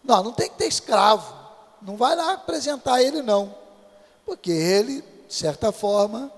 Não, 0.02 0.24
não 0.24 0.32
tem 0.32 0.50
que 0.50 0.56
ter 0.56 0.68
escravo, 0.68 1.36
não 1.82 1.98
vai 1.98 2.16
lá 2.16 2.36
apresentar 2.36 3.02
ele, 3.02 3.22
não, 3.22 3.54
porque 4.26 4.52
ele, 4.52 5.02
de 5.28 5.34
certa 5.34 5.74
forma, 5.74 6.32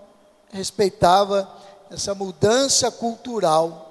respeitava 0.52 1.57
essa 1.90 2.14
mudança 2.14 2.92
cultural 2.92 3.84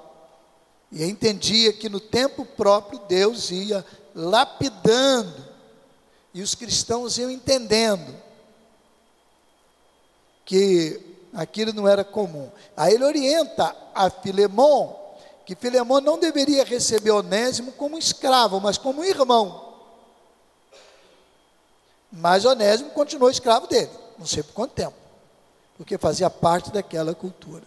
e 0.91 1.03
entendia 1.03 1.73
que 1.73 1.89
no 1.89 1.99
tempo 1.99 2.45
próprio 2.45 2.99
Deus 3.07 3.51
ia 3.51 3.85
lapidando 4.15 5.45
e 6.33 6.41
os 6.41 6.55
cristãos 6.55 7.17
iam 7.17 7.29
entendendo 7.29 8.15
que 10.45 11.01
aquilo 11.33 11.73
não 11.73 11.87
era 11.87 12.03
comum. 12.03 12.49
Aí 12.75 12.93
ele 12.93 13.03
orienta 13.03 13.75
a 13.93 14.09
Filemon 14.09 15.07
que 15.47 15.55
Filemon 15.55 16.01
não 16.01 16.19
deveria 16.19 16.65
receber 16.65 17.11
Onésimo 17.11 17.71
como 17.71 17.97
escravo, 17.97 18.59
mas 18.59 18.77
como 18.77 19.05
irmão. 19.05 19.75
Mas 22.11 22.43
Onésimo 22.43 22.89
continuou 22.89 23.31
escravo 23.31 23.65
dele, 23.65 23.89
não 24.19 24.25
sei 24.25 24.43
por 24.43 24.51
quanto 24.51 24.73
tempo, 24.73 24.95
porque 25.77 25.97
fazia 25.97 26.29
parte 26.29 26.69
daquela 26.69 27.15
cultura. 27.15 27.63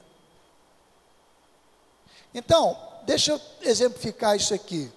Então, 2.35 2.77
deixa 3.05 3.33
eu 3.33 3.41
exemplificar 3.63 4.37
isso 4.37 4.55
aqui. 4.55 4.91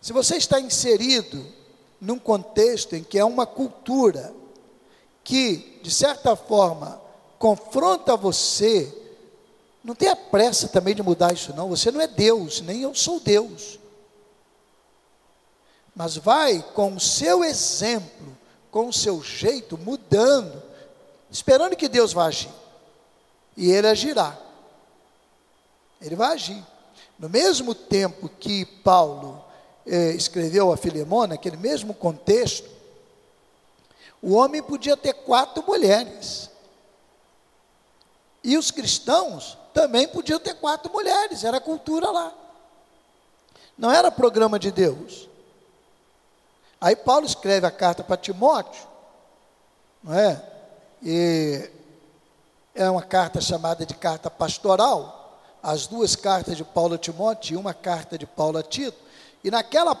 Se 0.00 0.12
você 0.12 0.36
está 0.36 0.60
inserido 0.60 1.44
num 2.00 2.18
contexto 2.18 2.94
em 2.94 3.02
que 3.02 3.18
é 3.18 3.24
uma 3.24 3.46
cultura 3.46 4.32
que, 5.22 5.78
de 5.82 5.90
certa 5.90 6.34
forma, 6.34 7.00
confronta 7.38 8.16
você, 8.16 8.92
não 9.84 9.94
tenha 9.94 10.16
pressa 10.16 10.68
também 10.68 10.94
de 10.94 11.02
mudar 11.02 11.32
isso, 11.32 11.54
não. 11.54 11.68
Você 11.68 11.90
não 11.90 12.00
é 12.00 12.06
Deus, 12.06 12.60
nem 12.60 12.82
eu 12.82 12.94
sou 12.94 13.20
Deus. 13.20 13.78
Mas 15.94 16.16
vai 16.16 16.64
com 16.74 16.94
o 16.94 17.00
seu 17.00 17.44
exemplo, 17.44 18.36
com 18.70 18.88
o 18.88 18.92
seu 18.92 19.22
jeito, 19.22 19.76
mudando, 19.76 20.62
esperando 21.30 21.76
que 21.76 21.88
Deus 21.88 22.12
vá 22.12 22.26
agir. 22.26 22.50
E 23.56 23.70
Ele 23.70 23.88
agirá. 23.88 24.38
Ele 26.00 26.16
vai 26.16 26.32
agir. 26.32 26.64
No 27.18 27.28
mesmo 27.28 27.74
tempo 27.74 28.28
que 28.28 28.64
Paulo 28.64 29.44
eh, 29.86 30.12
escreveu 30.12 30.72
a 30.72 30.76
Filemona, 30.76 31.34
naquele 31.34 31.56
mesmo 31.56 31.92
contexto, 31.92 32.68
o 34.22 34.34
homem 34.34 34.62
podia 34.62 34.96
ter 34.96 35.12
quatro 35.12 35.62
mulheres. 35.62 36.50
E 38.42 38.56
os 38.56 38.70
cristãos 38.70 39.58
também 39.74 40.08
podiam 40.08 40.40
ter 40.40 40.54
quatro 40.54 40.90
mulheres, 40.92 41.44
era 41.44 41.60
cultura 41.60 42.10
lá. 42.10 42.32
Não 43.76 43.90
era 43.90 44.10
programa 44.10 44.58
de 44.58 44.70
Deus. 44.70 45.28
Aí 46.80 46.96
Paulo 46.96 47.26
escreve 47.26 47.66
a 47.66 47.70
carta 47.70 48.02
para 48.02 48.16
Timóteo, 48.16 48.86
não 50.02 50.14
é? 50.14 50.42
E 51.02 51.70
é 52.74 52.88
uma 52.88 53.02
carta 53.02 53.40
chamada 53.40 53.84
de 53.84 53.94
carta 53.94 54.30
pastoral. 54.30 55.19
As 55.62 55.86
duas 55.86 56.16
cartas 56.16 56.56
de 56.56 56.64
Paulo 56.64 56.94
a 56.94 56.98
Timóteo 56.98 57.54
e 57.54 57.56
uma 57.56 57.74
carta 57.74 58.16
de 58.16 58.26
Paulo 58.26 58.58
a 58.58 58.62
Tito. 58.62 58.96
E 59.44 59.50
naquela 59.50 59.94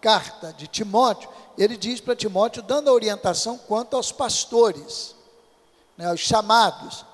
carta 0.00 0.52
de 0.52 0.66
Timóteo, 0.66 1.28
ele 1.56 1.76
diz 1.76 2.00
para 2.00 2.16
Timóteo, 2.16 2.62
dando 2.62 2.88
a 2.88 2.92
orientação 2.92 3.56
quanto 3.56 3.96
aos 3.96 4.10
pastores, 4.10 5.14
né, 5.96 6.06
aos 6.08 6.20
chamados, 6.20 7.04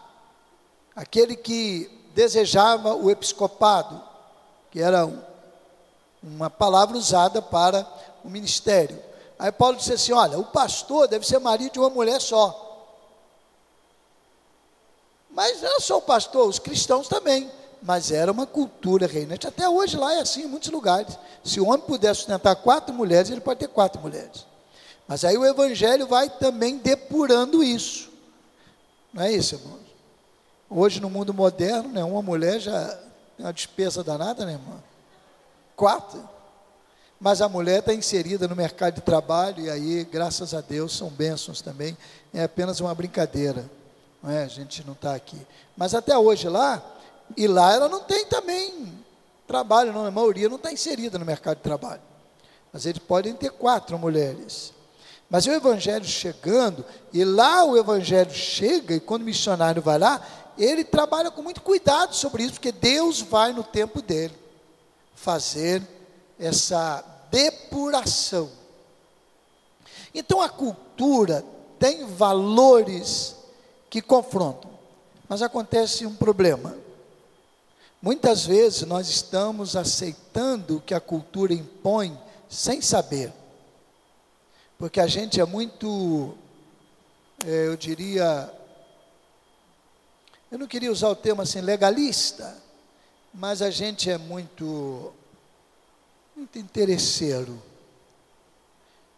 aquele 0.96 1.36
que 1.36 1.90
desejava 2.14 2.94
o 2.94 3.10
episcopado, 3.10 4.02
que 4.70 4.80
era 4.80 5.06
um, 5.06 5.20
uma 6.22 6.50
palavra 6.50 6.96
usada 6.96 7.40
para 7.42 7.86
o 8.24 8.28
ministério. 8.28 9.02
Aí 9.38 9.52
Paulo 9.52 9.76
disse 9.76 9.92
assim: 9.92 10.12
olha, 10.12 10.38
o 10.38 10.44
pastor 10.44 11.06
deve 11.06 11.26
ser 11.26 11.38
marido 11.38 11.72
de 11.72 11.78
uma 11.78 11.90
mulher 11.90 12.20
só. 12.20 12.64
Mas 15.30 15.62
não 15.62 15.78
só 15.78 15.98
o 15.98 16.02
pastor, 16.02 16.48
os 16.48 16.58
cristãos 16.58 17.06
também. 17.06 17.50
Mas 17.82 18.10
era 18.10 18.32
uma 18.32 18.46
cultura 18.46 19.06
reinante. 19.06 19.46
Até 19.46 19.68
hoje 19.68 19.96
lá 19.96 20.12
é 20.14 20.20
assim 20.20 20.42
em 20.42 20.46
muitos 20.46 20.70
lugares. 20.70 21.16
Se 21.44 21.60
o 21.60 21.68
homem 21.68 21.86
puder 21.86 22.14
sustentar 22.14 22.56
quatro 22.56 22.94
mulheres, 22.94 23.30
ele 23.30 23.40
pode 23.40 23.60
ter 23.60 23.68
quatro 23.68 24.00
mulheres. 24.00 24.46
Mas 25.06 25.24
aí 25.24 25.38
o 25.38 25.46
evangelho 25.46 26.06
vai 26.06 26.28
também 26.28 26.76
depurando 26.76 27.62
isso. 27.62 28.10
Não 29.12 29.22
é 29.22 29.32
isso, 29.32 29.54
irmãos? 29.54 29.80
Hoje 30.68 31.00
no 31.00 31.08
mundo 31.08 31.32
moderno, 31.32 31.88
né, 31.88 32.04
uma 32.04 32.20
mulher 32.20 32.60
já 32.60 32.86
tem 33.36 33.46
uma 33.46 33.52
despesa 33.52 34.04
danada, 34.04 34.44
né, 34.44 34.52
irmão? 34.52 34.82
Quatro. 35.74 36.28
Mas 37.18 37.40
a 37.40 37.48
mulher 37.48 37.80
está 37.80 37.94
inserida 37.94 38.46
no 38.46 38.54
mercado 38.54 38.96
de 38.96 39.00
trabalho 39.00 39.64
e 39.64 39.70
aí, 39.70 40.04
graças 40.04 40.52
a 40.52 40.60
Deus, 40.60 40.96
são 40.96 41.08
bênçãos 41.08 41.62
também. 41.62 41.96
É 42.34 42.44
apenas 42.44 42.80
uma 42.80 42.94
brincadeira. 42.94 43.64
Não 44.22 44.30
é? 44.30 44.42
A 44.44 44.48
gente 44.48 44.84
não 44.86 44.92
está 44.92 45.14
aqui. 45.14 45.38
Mas 45.76 45.94
até 45.94 46.16
hoje 46.16 46.48
lá, 46.48 46.82
e 47.36 47.46
lá 47.46 47.72
ela 47.72 47.88
não 47.88 48.00
tem 48.00 48.26
também 48.26 48.98
trabalho, 49.46 49.92
não. 49.92 50.04
A 50.04 50.10
maioria 50.10 50.48
não 50.48 50.56
está 50.56 50.72
inserida 50.72 51.18
no 51.18 51.24
mercado 51.24 51.56
de 51.56 51.62
trabalho. 51.62 52.02
Mas 52.72 52.86
eles 52.86 52.98
podem 52.98 53.34
ter 53.34 53.50
quatro 53.50 53.98
mulheres. 53.98 54.72
Mas 55.30 55.46
o 55.46 55.50
evangelho 55.50 56.04
chegando, 56.04 56.84
e 57.12 57.24
lá 57.24 57.64
o 57.64 57.76
evangelho 57.76 58.32
chega, 58.32 58.94
e 58.94 59.00
quando 59.00 59.22
o 59.22 59.24
missionário 59.26 59.82
vai 59.82 59.98
lá, 59.98 60.24
ele 60.56 60.84
trabalha 60.84 61.30
com 61.30 61.42
muito 61.42 61.60
cuidado 61.60 62.14
sobre 62.14 62.42
isso, 62.42 62.54
porque 62.54 62.72
Deus 62.72 63.20
vai 63.20 63.52
no 63.52 63.62
tempo 63.62 64.00
dele 64.02 64.34
fazer 65.14 65.82
essa 66.38 67.04
depuração. 67.30 68.50
Então 70.14 70.40
a 70.40 70.48
cultura 70.48 71.44
tem 71.78 72.06
valores 72.06 73.36
que 73.90 74.00
confrontam, 74.00 74.70
mas 75.28 75.42
acontece 75.42 76.06
um 76.06 76.14
problema. 76.14 76.74
Muitas 78.00 78.46
vezes 78.46 78.82
nós 78.82 79.08
estamos 79.08 79.74
aceitando 79.74 80.76
o 80.76 80.80
que 80.80 80.94
a 80.94 81.00
cultura 81.00 81.52
impõe 81.52 82.16
sem 82.48 82.80
saber, 82.80 83.32
porque 84.78 85.00
a 85.00 85.06
gente 85.06 85.40
é 85.40 85.44
muito, 85.44 86.34
é, 87.44 87.66
eu 87.66 87.76
diria, 87.76 88.52
eu 90.50 90.58
não 90.58 90.68
queria 90.68 90.92
usar 90.92 91.08
o 91.08 91.16
termo 91.16 91.42
assim 91.42 91.60
legalista, 91.60 92.56
mas 93.34 93.60
a 93.62 93.70
gente 93.70 94.08
é 94.08 94.16
muito 94.16 95.12
muito 96.36 96.56
interesseiro. 96.56 97.60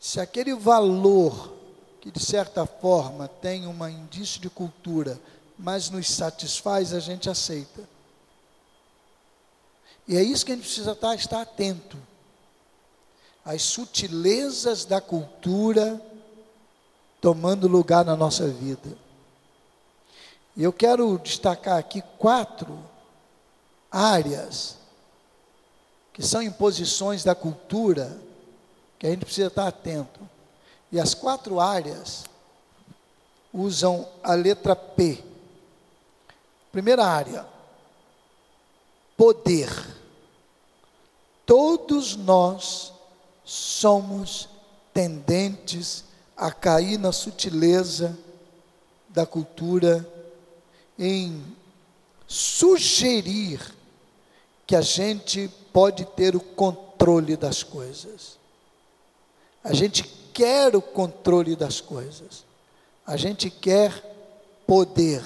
Se 0.00 0.18
aquele 0.18 0.54
valor 0.54 1.52
que 2.00 2.10
de 2.10 2.18
certa 2.18 2.64
forma 2.64 3.28
tem 3.28 3.66
um 3.66 3.88
indício 3.88 4.40
de 4.40 4.48
cultura, 4.48 5.20
mas 5.58 5.90
nos 5.90 6.08
satisfaz, 6.08 6.94
a 6.94 7.00
gente 7.00 7.28
aceita. 7.28 7.86
E 10.10 10.16
é 10.16 10.22
isso 10.24 10.44
que 10.44 10.50
a 10.50 10.56
gente 10.56 10.64
precisa 10.64 10.90
estar, 10.90 11.14
estar 11.14 11.40
atento. 11.40 11.96
As 13.44 13.62
sutilezas 13.62 14.84
da 14.84 15.00
cultura 15.00 16.02
tomando 17.20 17.68
lugar 17.68 18.04
na 18.04 18.16
nossa 18.16 18.48
vida. 18.48 18.98
E 20.56 20.64
eu 20.64 20.72
quero 20.72 21.16
destacar 21.16 21.78
aqui 21.78 22.02
quatro 22.18 22.76
áreas 23.88 24.78
que 26.12 26.26
são 26.26 26.42
imposições 26.42 27.22
da 27.22 27.36
cultura, 27.36 28.20
que 28.98 29.06
a 29.06 29.10
gente 29.10 29.24
precisa 29.24 29.46
estar 29.46 29.68
atento. 29.68 30.28
E 30.90 30.98
as 30.98 31.14
quatro 31.14 31.60
áreas 31.60 32.24
usam 33.54 34.08
a 34.24 34.34
letra 34.34 34.74
P. 34.74 35.22
Primeira 36.72 37.06
área, 37.06 37.46
poder. 39.16 39.99
Todos 41.50 42.14
nós 42.14 42.92
somos 43.44 44.48
tendentes 44.94 46.04
a 46.36 46.52
cair 46.52 46.96
na 46.96 47.10
sutileza 47.10 48.16
da 49.08 49.26
cultura, 49.26 50.08
em 50.96 51.44
sugerir 52.24 53.60
que 54.64 54.76
a 54.76 54.80
gente 54.80 55.50
pode 55.72 56.04
ter 56.04 56.36
o 56.36 56.40
controle 56.40 57.36
das 57.36 57.64
coisas. 57.64 58.38
A 59.64 59.74
gente 59.74 60.04
quer 60.32 60.76
o 60.76 60.80
controle 60.80 61.56
das 61.56 61.80
coisas. 61.80 62.44
A 63.04 63.16
gente 63.16 63.50
quer 63.50 63.92
poder. 64.68 65.20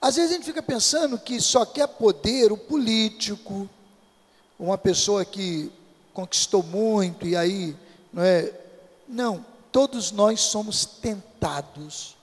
Às 0.00 0.14
vezes 0.14 0.30
a 0.30 0.34
gente 0.34 0.46
fica 0.46 0.62
pensando 0.62 1.18
que 1.18 1.40
só 1.40 1.66
quer 1.66 1.88
poder 1.88 2.52
o 2.52 2.56
político, 2.56 3.68
uma 4.62 4.78
pessoa 4.78 5.24
que 5.24 5.72
conquistou 6.14 6.62
muito 6.62 7.26
e 7.26 7.34
aí, 7.34 7.76
não 8.12 8.22
é? 8.22 8.52
Não, 9.08 9.44
todos 9.72 10.12
nós 10.12 10.40
somos 10.40 10.84
tentados 10.86 12.16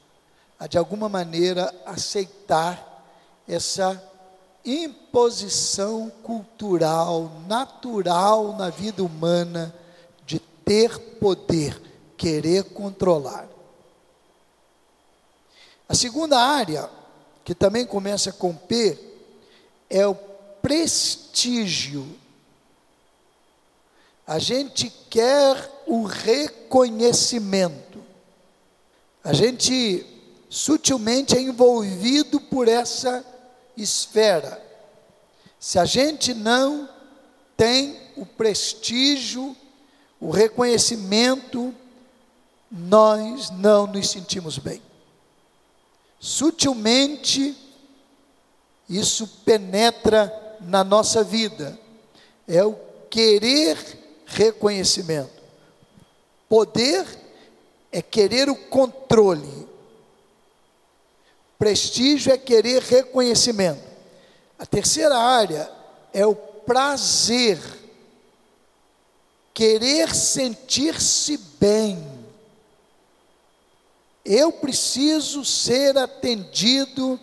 a 0.58 0.66
de 0.66 0.78
alguma 0.78 1.10
maneira 1.10 1.74
aceitar 1.86 3.04
essa 3.48 4.02
imposição 4.64 6.10
cultural, 6.24 7.32
natural 7.48 8.56
na 8.56 8.70
vida 8.70 9.04
humana, 9.04 9.74
de 10.26 10.40
ter 10.40 10.98
poder, 11.20 11.82
querer 12.16 12.64
controlar. 12.66 13.48
A 15.88 15.96
segunda 15.96 16.40
área, 16.40 16.90
que 17.44 17.56
também 17.56 17.86
começa 17.86 18.32
com 18.32 18.54
P, 18.54 18.98
é 19.90 20.06
o 20.06 20.16
prestígio. 20.62 22.06
A 24.30 24.38
gente 24.38 24.94
quer 25.10 25.84
o 25.88 26.04
reconhecimento. 26.04 28.00
A 29.24 29.34
gente 29.34 30.06
sutilmente 30.48 31.36
é 31.36 31.42
envolvido 31.42 32.40
por 32.40 32.68
essa 32.68 33.26
esfera. 33.76 34.64
Se 35.60 35.80
a 35.80 35.86
gente 35.86 36.36
não 36.36 36.88
tem 37.58 38.00
o 38.16 38.24
prestígio, 38.24 39.58
o 40.20 40.30
reconhecimento, 40.30 41.74
nós 42.70 43.50
não 43.50 43.88
nos 43.88 44.12
sentimos 44.12 44.60
bem. 44.60 44.80
Sutilmente, 46.20 47.58
isso 48.88 49.26
penetra 49.44 50.32
na 50.62 50.84
nossa 50.84 51.24
vida. 51.24 51.80
É 52.48 52.64
o 52.64 52.76
querer 53.10 54.08
reconhecimento. 54.30 55.42
Poder 56.48 57.06
é 57.92 58.02
querer 58.02 58.50
o 58.50 58.56
controle. 58.56 59.68
Prestígio 61.58 62.32
é 62.32 62.38
querer 62.38 62.82
reconhecimento. 62.82 63.84
A 64.58 64.66
terceira 64.66 65.18
área 65.18 65.70
é 66.14 66.26
o 66.26 66.36
prazer. 66.36 67.60
Querer 69.54 70.14
sentir-se 70.16 71.38
bem. 71.60 72.20
Eu 74.24 74.52
preciso 74.52 75.44
ser 75.44 75.98
atendido 75.98 77.20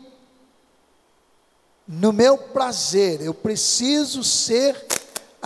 no 1.87 2.13
meu 2.13 2.37
prazer, 2.37 3.21
eu 3.21 3.33
preciso 3.33 4.25
ser 4.25 4.75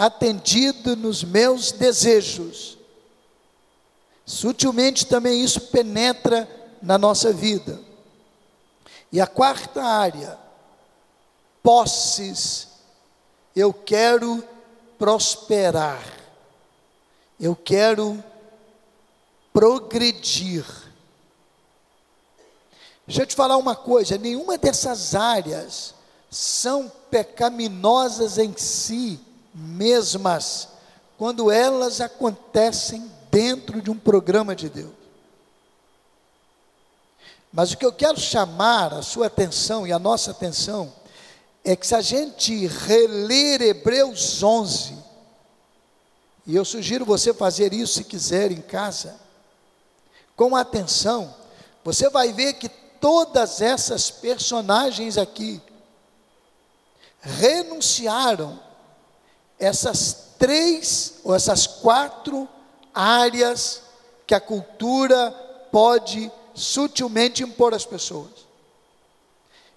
atendido 0.06 0.96
nos 0.96 1.22
meus 1.22 1.72
desejos. 1.72 2.78
Sutilmente 4.24 5.04
também 5.04 5.44
isso 5.44 5.60
penetra 5.60 6.48
na 6.80 6.96
nossa 6.96 7.32
vida. 7.34 7.78
E 9.12 9.20
a 9.20 9.26
quarta 9.26 9.82
área, 9.82 10.38
posses. 11.62 12.68
Eu 13.54 13.74
quero 13.74 14.42
prosperar. 14.98 16.02
Eu 17.38 17.54
quero 17.54 18.22
progredir. 19.52 20.64
Deixa 23.06 23.22
eu 23.22 23.26
te 23.26 23.34
falar 23.34 23.58
uma 23.58 23.76
coisa: 23.76 24.16
nenhuma 24.16 24.56
dessas 24.56 25.14
áreas 25.14 25.94
são 26.30 26.90
pecaminosas 27.10 28.38
em 28.38 28.56
si 28.56 29.20
mesmas, 29.54 30.68
quando 31.18 31.50
elas 31.50 32.00
acontecem 32.00 33.10
dentro 33.30 33.80
de 33.82 33.90
um 33.90 33.98
programa 33.98 34.54
de 34.54 34.68
Deus. 34.68 34.92
Mas 37.52 37.72
o 37.72 37.76
que 37.76 37.84
eu 37.84 37.92
quero 37.92 38.18
chamar 38.18 38.94
a 38.94 39.02
sua 39.02 39.26
atenção 39.26 39.86
e 39.86 39.92
a 39.92 39.98
nossa 39.98 40.30
atenção 40.30 40.92
é 41.64 41.74
que 41.74 41.86
se 41.86 41.94
a 41.94 42.00
gente 42.00 42.66
reler 42.66 43.60
Hebreus 43.60 44.42
11, 44.42 44.96
e 46.46 46.56
eu 46.56 46.64
sugiro 46.64 47.04
você 47.04 47.34
fazer 47.34 47.72
isso 47.72 47.94
se 47.94 48.04
quiser 48.04 48.50
em 48.50 48.60
casa, 48.60 49.18
com 50.36 50.56
atenção, 50.56 51.34
você 51.84 52.08
vai 52.08 52.32
ver 52.32 52.54
que 52.54 52.68
todas 52.68 53.60
essas 53.60 54.10
personagens 54.10 55.18
aqui 55.18 55.60
renunciaram 57.20 58.58
essas 59.60 60.30
três 60.38 61.20
ou 61.22 61.34
essas 61.34 61.66
quatro 61.66 62.48
áreas 62.94 63.82
que 64.26 64.34
a 64.34 64.40
cultura 64.40 65.30
pode 65.70 66.32
sutilmente 66.54 67.42
impor 67.42 67.74
às 67.74 67.84
pessoas. 67.84 68.30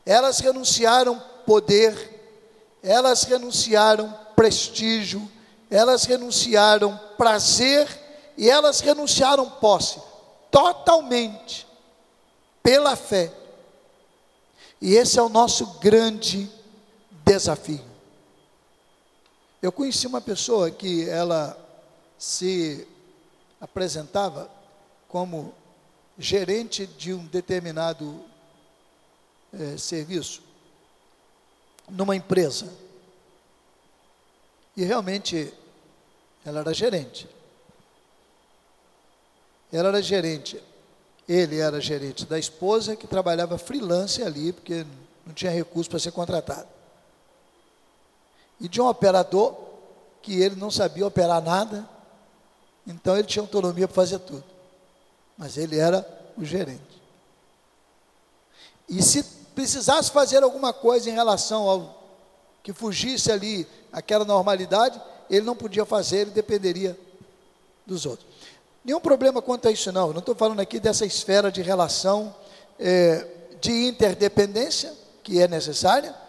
Elas 0.05 0.39
renunciaram 0.39 1.21
poder, 1.45 2.79
elas 2.81 3.23
renunciaram 3.23 4.17
prestígio, 4.35 5.29
elas 5.69 6.05
renunciaram 6.05 6.99
prazer 7.17 7.87
e 8.37 8.49
elas 8.49 8.79
renunciaram 8.79 9.49
posse, 9.49 10.01
totalmente, 10.49 11.67
pela 12.61 12.95
fé. 12.95 13.31
E 14.81 14.95
esse 14.95 15.19
é 15.19 15.21
o 15.21 15.29
nosso 15.29 15.65
grande 15.79 16.49
desafio. 17.25 17.92
Eu 19.63 19.71
conheci 19.71 20.05
uma 20.05 20.19
pessoa 20.19 20.69
que 20.69 21.07
ela 21.07 21.57
se 22.19 22.85
apresentava 23.61 24.51
como 25.07 25.53
gerente 26.19 26.85
de 26.85 27.13
um 27.13 27.25
determinado 27.27 28.25
é, 29.53 29.77
serviço 29.77 30.43
numa 31.87 32.13
empresa. 32.13 32.69
E 34.75 34.83
realmente 34.83 35.53
ela 36.45 36.59
era 36.59 36.73
gerente. 36.73 37.29
Ela 39.71 39.87
era 39.87 40.01
gerente. 40.01 40.61
Ele 41.25 41.59
era 41.59 41.79
gerente 41.79 42.25
da 42.25 42.37
esposa 42.37 42.97
que 42.97 43.07
trabalhava 43.07 43.57
freelance 43.57 44.21
ali, 44.21 44.51
porque 44.51 44.85
não 45.25 45.33
tinha 45.33 45.51
recurso 45.53 45.89
para 45.89 45.99
ser 45.99 46.11
contratado 46.11 46.72
e 48.63 48.69
de 48.69 48.81
um 48.81 48.87
operador 48.87 49.53
que 50.21 50.41
ele 50.41 50.55
não 50.55 50.71
sabia 50.71 51.05
operar 51.05 51.41
nada, 51.41 51.87
então 52.87 53.17
ele 53.17 53.27
tinha 53.27 53.43
autonomia 53.43 53.89
para 53.89 53.95
fazer 53.95 54.19
tudo. 54.19 54.45
Mas 55.37 55.57
ele 55.57 55.77
era 55.77 56.07
o 56.37 56.45
gerente. 56.45 57.01
E 58.87 59.03
se 59.03 59.21
precisasse 59.53 60.09
fazer 60.09 60.41
alguma 60.43 60.71
coisa 60.71 61.09
em 61.09 61.13
relação 61.13 61.67
ao 61.67 62.03
que 62.63 62.71
fugisse 62.71 63.29
ali 63.29 63.67
aquela 63.91 64.23
normalidade, 64.23 64.99
ele 65.29 65.45
não 65.45 65.57
podia 65.57 65.85
fazer, 65.85 66.19
ele 66.19 66.31
dependeria 66.31 66.97
dos 67.85 68.05
outros. 68.05 68.25
Nenhum 68.85 69.01
problema 69.01 69.41
quanto 69.41 69.67
a 69.67 69.71
isso, 69.71 69.91
não. 69.91 70.07
Eu 70.07 70.13
não 70.13 70.19
estou 70.19 70.35
falando 70.35 70.61
aqui 70.61 70.79
dessa 70.79 71.05
esfera 71.05 71.51
de 71.51 71.61
relação 71.61 72.33
é, 72.79 73.27
de 73.59 73.87
interdependência, 73.87 74.93
que 75.21 75.41
é 75.41 75.49
necessária, 75.49 76.22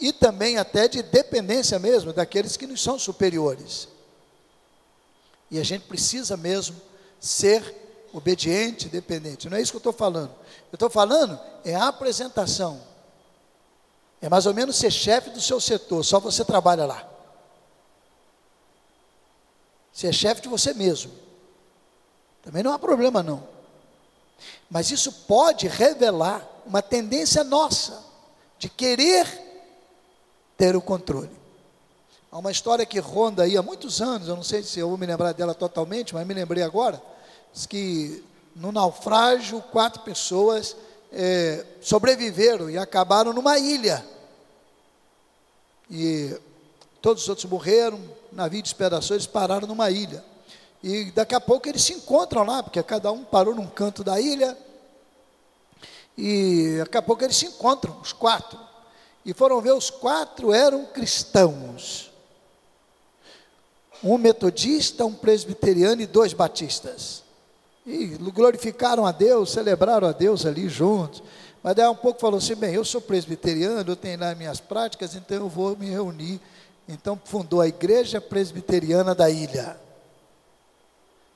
e 0.00 0.12
também 0.12 0.56
até 0.56 0.88
de 0.88 1.02
dependência 1.02 1.78
mesmo 1.78 2.12
daqueles 2.12 2.56
que 2.56 2.66
nos 2.66 2.82
são 2.82 2.98
superiores. 2.98 3.86
E 5.50 5.58
a 5.58 5.62
gente 5.62 5.84
precisa 5.84 6.36
mesmo 6.36 6.80
ser 7.20 7.76
obediente, 8.12 8.88
dependente. 8.88 9.48
Não 9.48 9.56
é 9.56 9.60
isso 9.60 9.72
que 9.72 9.76
eu 9.76 9.80
estou 9.80 9.92
falando. 9.92 10.30
Eu 10.72 10.76
estou 10.76 10.88
falando 10.88 11.38
é 11.64 11.74
a 11.74 11.88
apresentação. 11.88 12.80
É 14.22 14.28
mais 14.28 14.46
ou 14.46 14.54
menos 14.54 14.76
ser 14.76 14.90
chefe 14.90 15.30
do 15.30 15.40
seu 15.40 15.60
setor, 15.60 16.04
só 16.04 16.18
você 16.18 16.44
trabalha 16.44 16.86
lá. 16.86 17.06
Ser 19.92 20.12
chefe 20.12 20.42
de 20.42 20.48
você 20.48 20.72
mesmo. 20.72 21.12
Também 22.42 22.62
não 22.62 22.72
há 22.72 22.78
problema 22.78 23.22
não. 23.22 23.46
Mas 24.70 24.90
isso 24.90 25.12
pode 25.26 25.68
revelar 25.68 26.46
uma 26.64 26.80
tendência 26.80 27.44
nossa 27.44 28.02
de 28.58 28.68
querer 28.68 29.49
ter 30.60 30.76
o 30.76 30.82
controle. 30.82 31.30
Há 32.30 32.36
uma 32.36 32.50
história 32.50 32.84
que 32.84 32.98
ronda 32.98 33.44
aí 33.44 33.56
há 33.56 33.62
muitos 33.62 34.02
anos, 34.02 34.28
eu 34.28 34.36
não 34.36 34.42
sei 34.42 34.62
se 34.62 34.78
eu 34.78 34.90
vou 34.90 34.98
me 34.98 35.06
lembrar 35.06 35.32
dela 35.32 35.54
totalmente, 35.54 36.14
mas 36.14 36.26
me 36.26 36.34
lembrei 36.34 36.62
agora, 36.62 37.02
diz 37.50 37.64
que 37.64 38.22
no 38.54 38.70
naufrágio 38.70 39.62
quatro 39.72 40.02
pessoas 40.02 40.76
é, 41.10 41.64
sobreviveram 41.80 42.68
e 42.68 42.76
acabaram 42.76 43.32
numa 43.32 43.58
ilha. 43.58 44.04
E 45.90 46.38
todos 47.00 47.22
os 47.22 47.28
outros 47.30 47.50
morreram, 47.50 47.98
o 48.30 48.36
navio 48.36 48.62
despedaçou, 48.62 49.16
eles 49.16 49.26
pararam 49.26 49.66
numa 49.66 49.90
ilha. 49.90 50.22
E 50.82 51.10
daqui 51.12 51.34
a 51.34 51.40
pouco 51.40 51.70
eles 51.70 51.82
se 51.82 51.94
encontram 51.94 52.44
lá, 52.44 52.62
porque 52.62 52.82
cada 52.82 53.10
um 53.10 53.24
parou 53.24 53.54
num 53.54 53.66
canto 53.66 54.04
da 54.04 54.20
ilha. 54.20 54.54
E 56.18 56.76
daqui 56.80 56.98
a 56.98 57.02
pouco 57.02 57.24
eles 57.24 57.36
se 57.36 57.46
encontram, 57.46 57.98
os 58.02 58.12
quatro 58.12 58.69
e 59.24 59.34
foram 59.34 59.60
ver, 59.60 59.72
os 59.72 59.90
quatro 59.90 60.52
eram 60.52 60.86
cristãos. 60.86 62.10
Um 64.02 64.16
metodista, 64.16 65.04
um 65.04 65.12
presbiteriano 65.12 66.00
e 66.00 66.06
dois 66.06 66.32
batistas. 66.32 67.22
E 67.86 68.06
glorificaram 68.32 69.04
a 69.04 69.12
Deus, 69.12 69.52
celebraram 69.52 70.08
a 70.08 70.12
Deus 70.12 70.46
ali 70.46 70.68
juntos. 70.68 71.22
Mas 71.62 71.74
daí 71.74 71.86
um 71.88 71.94
pouco 71.94 72.20
falou 72.20 72.38
assim: 72.38 72.54
bem, 72.54 72.74
eu 72.74 72.84
sou 72.84 73.00
presbiteriano, 73.00 73.90
eu 73.90 73.96
tenho 73.96 74.18
lá 74.18 74.34
minhas 74.34 74.60
práticas, 74.60 75.14
então 75.14 75.36
eu 75.36 75.48
vou 75.48 75.76
me 75.76 75.90
reunir. 75.90 76.40
Então 76.88 77.20
fundou 77.24 77.60
a 77.60 77.68
Igreja 77.68 78.20
Presbiteriana 78.20 79.14
da 79.14 79.30
Ilha. 79.30 79.76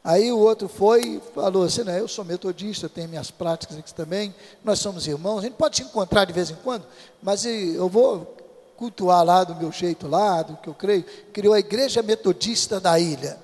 Aí 0.05 0.31
o 0.31 0.39
outro 0.39 0.69
foi 0.69 1.21
falou 1.35 1.65
assim: 1.65 1.83
né, 1.83 1.99
eu 1.99 2.07
sou 2.07 2.27
metodista, 2.27 2.91
tenho 2.91 3.09
minhas 3.09 3.31
práticas 3.31 3.79
aqui 3.79 3.95
também, 3.95 4.35
nós 4.63 4.79
somos 4.79 5.07
irmãos, 5.07 5.39
a 5.39 5.43
gente 5.43 5.55
pode 5.55 5.77
se 5.77 5.83
encontrar 5.83 6.27
de 6.27 6.33
vez 6.35 6.51
em 6.51 6.57
quando, 6.57 6.85
mas 7.23 7.47
eu 7.47 7.89
vou 7.89 8.37
cultuar 8.77 9.25
lá 9.25 9.45
do 9.45 9.55
meu 9.55 9.73
jeito 9.73 10.07
lá, 10.07 10.43
do 10.43 10.57
que 10.59 10.69
eu 10.69 10.75
creio. 10.75 11.05
Criou 11.33 11.55
a 11.55 11.59
Igreja 11.59 12.03
Metodista 12.03 12.79
da 12.79 12.99
Ilha. 12.99 13.39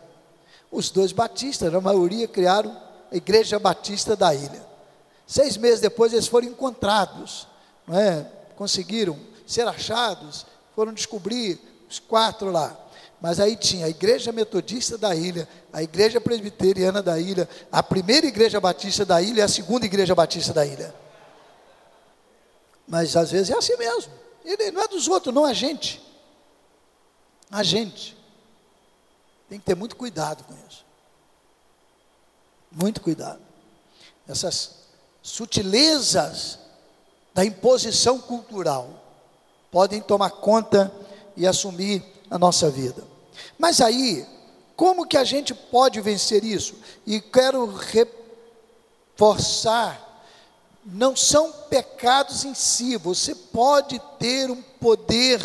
Os 0.71 0.91
dois 0.91 1.13
batistas, 1.13 1.75
a 1.75 1.81
maioria, 1.81 2.29
criaram 2.29 2.77
a 3.11 3.17
Igreja 3.17 3.59
Batista 3.59 4.15
da 4.15 4.35
Ilha. 4.35 4.65
Seis 5.27 5.57
meses 5.57 5.81
depois 5.81 6.13
eles 6.13 6.27
foram 6.27 6.49
encontrados, 6.49 7.47
é? 7.89 8.27
conseguiram 8.57 9.17
ser 9.47 9.67
achados, 9.67 10.45
foram 10.75 10.93
descobrir 10.93 11.59
os 11.89 11.99
quatro 11.99 12.51
lá. 12.51 12.77
Mas 13.21 13.39
aí 13.39 13.55
tinha 13.55 13.87
a 13.87 13.89
igreja 13.89 14.33
metodista 14.33 14.97
da 14.97 15.15
ilha, 15.15 15.47
a 15.73 15.83
igreja 15.83 16.21
presbiteriana 16.21 17.03
da 17.03 17.21
ilha, 17.21 17.49
a 17.71 17.83
primeira 17.83 18.27
igreja 18.27 18.59
batista 18.59 19.05
da 19.05 19.21
ilha 19.21 19.41
e 19.41 19.43
a 19.43 19.49
segunda 19.49 19.85
igreja 19.85 20.15
batista 20.15 20.55
da 20.55 20.65
ilha. 20.65 20.95
Mas 22.89 23.15
às 23.17 23.31
vezes 23.31 23.51
é 23.51 23.59
assim 23.59 23.77
mesmo. 23.77 24.13
Ele 24.45 24.71
não 24.71 24.83
é 24.83 24.89
dos 24.89 25.07
outros, 25.07 25.35
não 25.35 25.45
a 25.45 25.53
gente. 25.53 26.03
A 27.51 27.63
gente. 27.63 28.17
Tem 29.51 29.59
que 29.59 29.67
ter 29.67 29.75
muito 29.75 29.97
cuidado 29.97 30.43
com 30.45 30.55
isso. 30.67 30.85
Muito 32.73 33.03
cuidado. 33.03 33.41
Essas 34.27 34.77
sutilezas 35.23 36.59
da 37.35 37.45
imposição 37.45 38.19
cultural 38.19 39.05
podem 39.71 40.01
tomar 40.01 40.31
conta 40.31 40.91
e 41.37 41.47
assumir 41.47 42.03
a 42.31 42.39
nossa 42.39 42.71
vida. 42.71 43.10
Mas 43.59 43.81
aí, 43.81 44.27
como 44.77 45.07
que 45.07 45.17
a 45.17 45.25
gente 45.25 45.55
pode 45.55 46.01
vencer 46.01 46.45
isso? 46.45 46.75
E 47.07 47.21
quero 47.21 47.67
reforçar 49.17 50.11
não 50.85 51.15
são 51.15 51.53
pecados 51.69 52.45
em 52.45 52.55
si, 52.55 52.97
você 52.97 53.35
pode 53.35 54.01
ter 54.19 54.51
um 54.51 54.63
poder, 54.81 55.41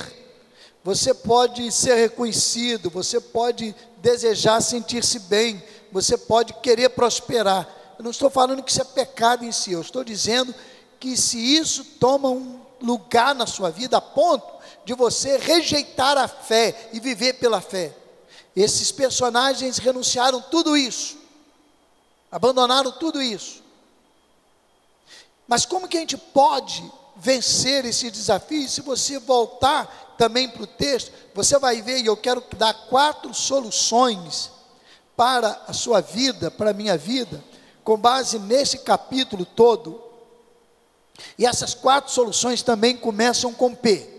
você 0.84 1.14
pode 1.14 1.72
ser 1.72 1.96
reconhecido, 1.96 2.90
você 2.90 3.20
pode 3.20 3.76
desejar 3.98 4.62
sentir-se 4.62 5.20
bem, 5.20 5.62
você 5.92 6.18
pode 6.18 6.54
querer 6.54 6.90
prosperar. 6.90 7.68
Eu 7.98 8.04
não 8.04 8.12
estou 8.12 8.30
falando 8.30 8.64
que 8.64 8.72
isso 8.72 8.82
é 8.82 8.86
pecado 8.86 9.44
em 9.44 9.52
si, 9.52 9.72
eu 9.72 9.82
estou 9.82 10.04
dizendo 10.04 10.54
que 11.00 11.18
se 11.18 11.38
isso 11.38 11.84
toma 12.00 12.30
um 12.30 12.62
lugar 12.82 13.36
na 13.36 13.46
sua 13.46 13.70
vida 13.70 13.98
a 13.98 14.02
ponto 14.02 14.55
de 14.86 14.93
você 14.93 15.38
rejeitar 15.38 16.17
a 16.17 16.28
fé 16.28 16.89
e 16.93 17.00
viver 17.00 17.34
pela 17.34 17.60
fé. 17.60 17.93
Esses 18.56 18.91
personagens 18.91 19.78
renunciaram 19.78 20.41
tudo 20.41 20.78
isso, 20.78 21.17
abandonaram 22.32 22.91
tudo 22.91 23.21
isso 23.21 23.65
mas 25.48 25.65
como 25.65 25.88
que 25.88 25.98
a 25.98 26.00
gente 26.00 26.17
pode 26.17 26.84
vencer 27.15 27.86
esse 27.86 28.10
desafio? 28.10 28.67
Se 28.67 28.82
você 28.82 29.19
voltar 29.19 30.15
também 30.17 30.50
para 30.50 30.63
o 30.63 30.67
texto, 30.67 31.12
você 31.34 31.60
vai 31.60 31.82
ver, 31.82 32.00
e 32.00 32.06
eu 32.06 32.17
quero 32.17 32.43
dar 32.58 32.74
quatro 32.88 33.34
soluções 33.34 34.52
para 35.15 35.62
a 35.67 35.74
sua 35.74 36.02
vida, 36.02 36.50
para 36.50 36.71
a 36.71 36.74
minha 36.74 36.98
vida, 36.98 37.43
com 37.84 37.98
base 37.98 38.39
nesse 38.39 38.80
capítulo 38.80 39.45
todo. 39.45 40.02
E 41.38 41.45
essas 41.45 41.74
quatro 41.74 42.12
soluções 42.12 42.62
também 42.62 42.98
começam 42.98 43.54
com 43.54 43.74
P. 43.74 44.14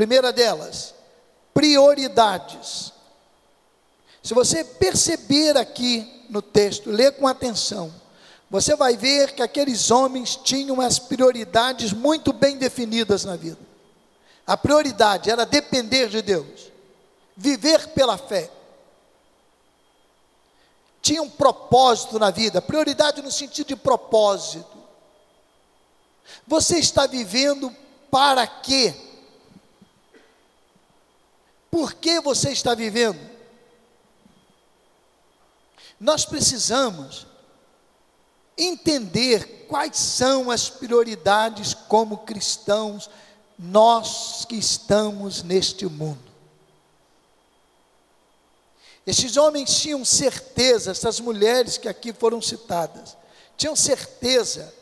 Primeira 0.00 0.32
delas, 0.32 0.94
prioridades. 1.52 2.90
Se 4.22 4.32
você 4.32 4.64
perceber 4.64 5.58
aqui 5.58 6.24
no 6.30 6.40
texto, 6.40 6.88
lê 6.88 7.12
com 7.12 7.28
atenção, 7.28 7.92
você 8.48 8.74
vai 8.74 8.96
ver 8.96 9.34
que 9.34 9.42
aqueles 9.42 9.90
homens 9.90 10.36
tinham 10.36 10.80
as 10.80 10.98
prioridades 10.98 11.92
muito 11.92 12.32
bem 12.32 12.56
definidas 12.56 13.26
na 13.26 13.36
vida. 13.36 13.58
A 14.46 14.56
prioridade 14.56 15.30
era 15.30 15.44
depender 15.44 16.08
de 16.08 16.22
Deus, 16.22 16.72
viver 17.36 17.88
pela 17.88 18.16
fé. 18.16 18.50
Tinha 21.02 21.20
um 21.20 21.28
propósito 21.28 22.18
na 22.18 22.30
vida, 22.30 22.62
prioridade 22.62 23.20
no 23.20 23.30
sentido 23.30 23.66
de 23.66 23.76
propósito. 23.76 24.78
Você 26.46 26.78
está 26.78 27.06
vivendo 27.06 27.70
para 28.10 28.46
quê? 28.46 29.09
Por 31.70 31.94
que 31.94 32.20
você 32.20 32.50
está 32.50 32.74
vivendo? 32.74 33.20
Nós 35.98 36.24
precisamos 36.24 37.26
entender 38.56 39.66
quais 39.68 39.96
são 39.96 40.50
as 40.50 40.68
prioridades 40.68 41.74
como 41.74 42.18
cristãos, 42.18 43.08
nós 43.58 44.44
que 44.46 44.56
estamos 44.56 45.42
neste 45.42 45.86
mundo. 45.86 46.30
Esses 49.06 49.36
homens 49.36 49.80
tinham 49.80 50.04
certeza, 50.04 50.90
essas 50.90 51.20
mulheres 51.20 51.78
que 51.78 51.88
aqui 51.88 52.12
foram 52.12 52.40
citadas, 52.40 53.16
tinham 53.56 53.76
certeza 53.76 54.72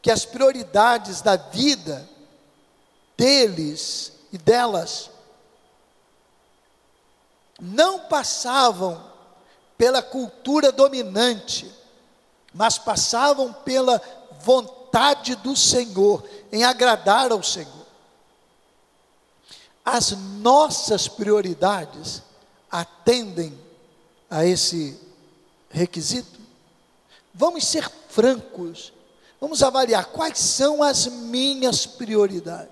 que 0.00 0.10
as 0.10 0.24
prioridades 0.24 1.20
da 1.20 1.36
vida 1.36 2.08
deles 3.16 4.12
e 4.32 4.38
delas 4.38 5.11
não 7.60 8.00
passavam 8.00 9.12
pela 9.76 10.02
cultura 10.02 10.70
dominante, 10.70 11.70
mas 12.54 12.78
passavam 12.78 13.52
pela 13.52 14.00
vontade 14.40 15.34
do 15.36 15.56
Senhor, 15.56 16.22
em 16.50 16.64
agradar 16.64 17.32
ao 17.32 17.42
Senhor. 17.42 17.86
As 19.84 20.10
nossas 20.12 21.08
prioridades 21.08 22.22
atendem 22.70 23.58
a 24.30 24.44
esse 24.46 24.98
requisito? 25.68 26.40
Vamos 27.34 27.66
ser 27.66 27.90
francos, 28.08 28.92
vamos 29.40 29.62
avaliar 29.62 30.06
quais 30.06 30.38
são 30.38 30.82
as 30.82 31.06
minhas 31.06 31.86
prioridades. 31.86 32.71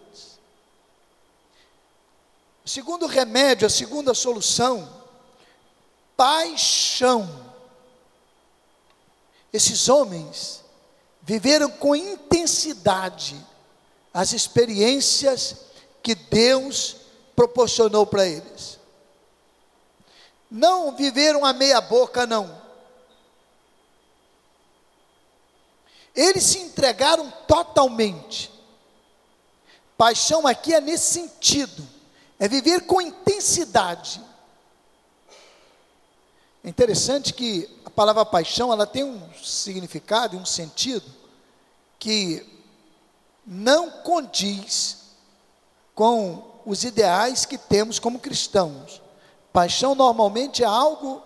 Segundo 2.72 3.06
remédio, 3.06 3.66
a 3.66 3.68
segunda 3.68 4.14
solução, 4.14 4.88
paixão 6.16 7.28
esses 9.52 9.88
homens 9.88 10.62
viveram 11.20 11.68
com 11.68 11.96
intensidade 11.96 13.44
as 14.14 14.32
experiências 14.32 15.56
que 16.00 16.14
Deus 16.14 16.94
proporcionou 17.34 18.06
para 18.06 18.24
eles. 18.24 18.78
Não 20.48 20.94
viveram 20.94 21.44
a 21.44 21.52
meia 21.52 21.80
boca, 21.80 22.24
não. 22.24 22.56
Eles 26.14 26.44
se 26.44 26.60
entregaram 26.60 27.32
totalmente. 27.48 28.48
Paixão 29.98 30.46
aqui 30.46 30.72
é 30.72 30.80
nesse 30.80 31.14
sentido, 31.14 31.98
é 32.40 32.48
viver 32.48 32.86
com 32.86 33.02
intensidade. 33.02 34.18
É 36.64 36.68
interessante 36.70 37.34
que 37.34 37.68
a 37.84 37.90
palavra 37.90 38.24
paixão, 38.24 38.72
ela 38.72 38.86
tem 38.86 39.04
um 39.04 39.20
significado 39.34 40.34
e 40.34 40.38
um 40.38 40.46
sentido 40.46 41.04
que 41.98 42.46
não 43.46 43.90
condiz 43.90 44.96
com 45.94 46.42
os 46.64 46.82
ideais 46.82 47.44
que 47.44 47.58
temos 47.58 47.98
como 47.98 48.18
cristãos. 48.18 49.02
Paixão 49.52 49.94
normalmente 49.94 50.62
é 50.62 50.66
algo 50.66 51.22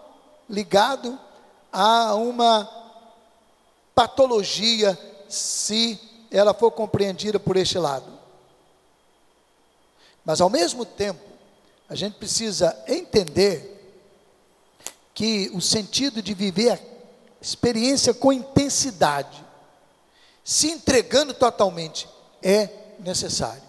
ligado 0.50 1.18
a 1.72 2.14
uma 2.14 2.68
patologia, 3.94 4.98
se 5.28 6.00
ela 6.30 6.52
for 6.52 6.72
compreendida 6.72 7.38
por 7.38 7.56
este 7.56 7.78
lado. 7.78 8.13
Mas 10.24 10.40
ao 10.40 10.48
mesmo 10.48 10.84
tempo, 10.84 11.20
a 11.88 11.94
gente 11.94 12.14
precisa 12.14 12.76
entender 12.88 13.70
que 15.12 15.50
o 15.54 15.60
sentido 15.60 16.22
de 16.22 16.34
viver 16.34 16.72
a 16.72 16.78
experiência 17.40 18.14
com 18.14 18.32
intensidade, 18.32 19.44
se 20.42 20.70
entregando 20.70 21.34
totalmente, 21.34 22.08
é 22.42 22.68
necessário. 22.98 23.62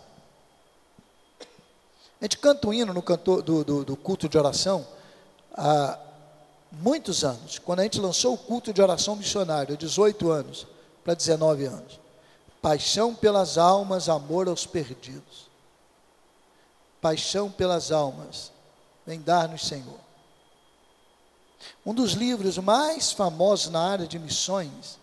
A 2.19 2.25
gente 2.25 2.37
canta 2.37 2.67
um 2.67 2.73
hino 2.73 2.93
no 2.93 3.01
cantor, 3.01 3.41
do, 3.41 3.63
do, 3.63 3.85
do 3.85 3.95
culto 3.95 4.27
de 4.27 4.37
oração 4.37 4.87
há 5.53 5.99
muitos 6.71 7.23
anos. 7.23 7.59
Quando 7.59 7.81
a 7.81 7.83
gente 7.83 7.99
lançou 7.99 8.33
o 8.33 8.37
culto 8.37 8.73
de 8.73 8.81
oração 8.81 9.15
missionário, 9.15 9.77
18 9.77 10.31
anos 10.31 10.65
para 11.03 11.13
19 11.13 11.65
anos. 11.65 11.99
Paixão 12.61 13.13
pelas 13.13 13.57
almas, 13.57 14.09
amor 14.09 14.47
aos 14.47 14.65
perdidos. 14.65 15.45
Paixão 17.05 17.51
pelas 17.51 17.91
almas, 17.91 18.51
vem 19.05 19.21
dar-nos, 19.21 19.67
Senhor. 19.67 19.99
Um 21.85 21.93
dos 21.93 22.13
livros 22.13 22.57
mais 22.57 23.11
famosos 23.11 23.71
na 23.71 23.79
área 23.79 24.07
de 24.07 24.17
missões 24.17 24.97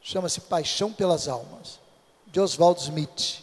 chama-se 0.00 0.42
Paixão 0.42 0.92
pelas 0.92 1.26
Almas, 1.26 1.80
de 2.28 2.38
Oswald 2.38 2.80
Smith. 2.80 3.42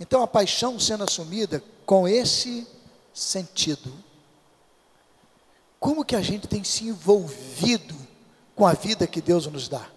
Então, 0.00 0.24
a 0.24 0.26
paixão 0.26 0.80
sendo 0.80 1.04
assumida 1.04 1.62
com 1.86 2.08
esse 2.08 2.66
sentido. 3.14 3.94
Como 5.78 6.04
que 6.04 6.16
a 6.16 6.20
gente 6.20 6.48
tem 6.48 6.64
se 6.64 6.86
envolvido 6.86 7.94
com 8.56 8.66
a 8.66 8.72
vida 8.72 9.06
que 9.06 9.20
Deus 9.20 9.46
nos 9.46 9.68
dá? 9.68 9.88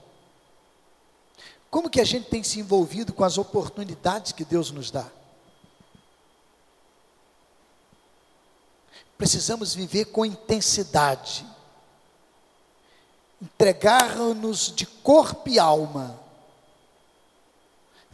Como 1.71 1.89
que 1.89 1.99
a 1.99 2.05
gente 2.05 2.29
tem 2.29 2.43
se 2.43 2.59
envolvido 2.59 3.11
com 3.11 3.23
as 3.23 3.39
oportunidades 3.39 4.31
que 4.31 4.45
Deus 4.45 4.69
nos 4.69 4.91
dá? 4.91 5.11
Precisamos 9.17 9.73
viver 9.73 10.05
com 10.05 10.25
intensidade, 10.25 11.45
entregar-nos 13.41 14.73
de 14.73 14.85
corpo 14.85 15.49
e 15.49 15.59
alma, 15.59 16.19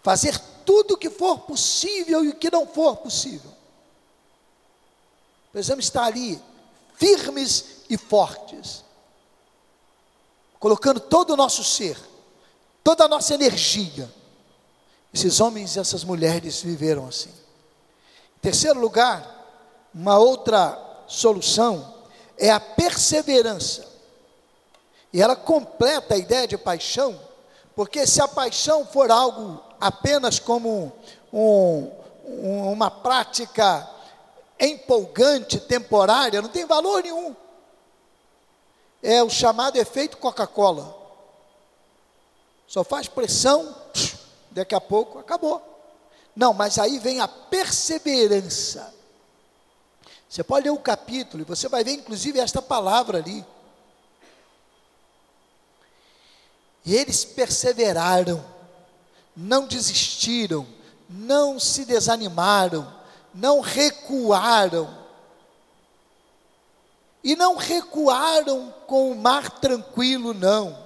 fazer 0.04 0.38
tudo 0.66 0.94
o 0.94 0.98
que 0.98 1.10
for 1.10 1.40
possível 1.40 2.24
e 2.24 2.30
o 2.30 2.36
que 2.36 2.52
não 2.52 2.68
for 2.68 2.98
possível. 2.98 3.52
Precisamos 5.52 5.86
estar 5.86 6.06
ali, 6.06 6.42
firmes 6.96 7.84
e 7.90 7.98
fortes, 7.98 8.84
colocando 10.60 11.00
todo 11.00 11.34
o 11.34 11.38
nosso 11.38 11.64
ser, 11.64 11.98
toda 12.84 13.06
a 13.06 13.08
nossa 13.08 13.34
energia. 13.34 14.12
Esses 15.14 15.42
homens 15.42 15.76
e 15.76 15.80
essas 15.80 16.04
mulheres 16.04 16.62
viveram 16.62 17.08
assim. 17.08 17.30
Em 17.30 18.42
terceiro 18.42 18.80
lugar, 18.80 19.40
uma 19.94 20.18
outra 20.18 20.91
solução 21.12 21.94
é 22.38 22.50
a 22.50 22.60
perseverança. 22.60 23.86
E 25.12 25.22
ela 25.22 25.36
completa 25.36 26.14
a 26.14 26.18
ideia 26.18 26.48
de 26.48 26.58
paixão, 26.58 27.20
porque 27.76 28.08
se 28.08 28.22
a 28.22 28.28
paixão 28.28 28.86
for 28.86 29.12
algo 29.12 29.62
apenas 29.80 30.40
como 30.40 30.92
um, 31.34 31.92
um, 32.28 32.72
uma 32.72 32.90
prática 32.90 33.90
empolgante, 34.58 35.60
temporária, 35.60 36.42
não 36.42 36.50
tem 36.50 36.66
valor 36.66 37.04
nenhum. 37.04 37.36
É 39.04 39.22
o 39.22 39.30
chamado 39.30 39.76
efeito 39.78 40.18
Coca-Cola. 40.18 40.96
Só 42.68 42.84
faz 42.84 43.08
pressão, 43.08 43.76
daqui 44.52 44.74
a 44.74 44.80
pouco 44.80 45.20
acabou. 45.20 45.62
Não, 46.34 46.54
mas 46.54 46.80
aí 46.80 47.00
vem 47.00 47.20
a 47.20 47.28
perseverança. 47.28 49.01
Você 50.32 50.46
pode 50.46 50.64
ler 50.64 50.70
o 50.70 50.80
capítulo 50.80 51.44
e 51.44 51.46
você 51.46 51.68
vai 51.68 51.84
ver 51.84 51.92
inclusive 51.92 52.40
esta 52.40 52.62
palavra 52.62 53.18
ali. 53.18 53.46
E 56.86 56.96
eles 56.96 57.26
perseveraram, 57.26 58.42
não 59.36 59.68
desistiram, 59.68 60.66
não 61.10 61.60
se 61.60 61.84
desanimaram, 61.84 62.90
não 63.34 63.60
recuaram. 63.60 64.98
E 67.22 67.36
não 67.36 67.58
recuaram 67.58 68.74
com 68.88 69.12
o 69.12 69.16
mar 69.16 69.60
tranquilo, 69.60 70.34
não. 70.34 70.82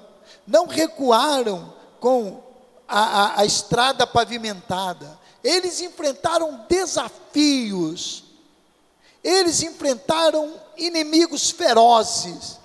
Não 0.48 0.66
recuaram 0.66 1.72
com 2.00 2.42
a, 2.88 3.00
a, 3.00 3.42
a 3.42 3.46
estrada 3.46 4.08
pavimentada. 4.08 5.20
Eles 5.44 5.82
enfrentaram 5.82 6.66
desafios. 6.68 8.25
Eles 9.26 9.62
enfrentaram 9.64 10.54
inimigos 10.78 11.50
ferozes. 11.50 12.60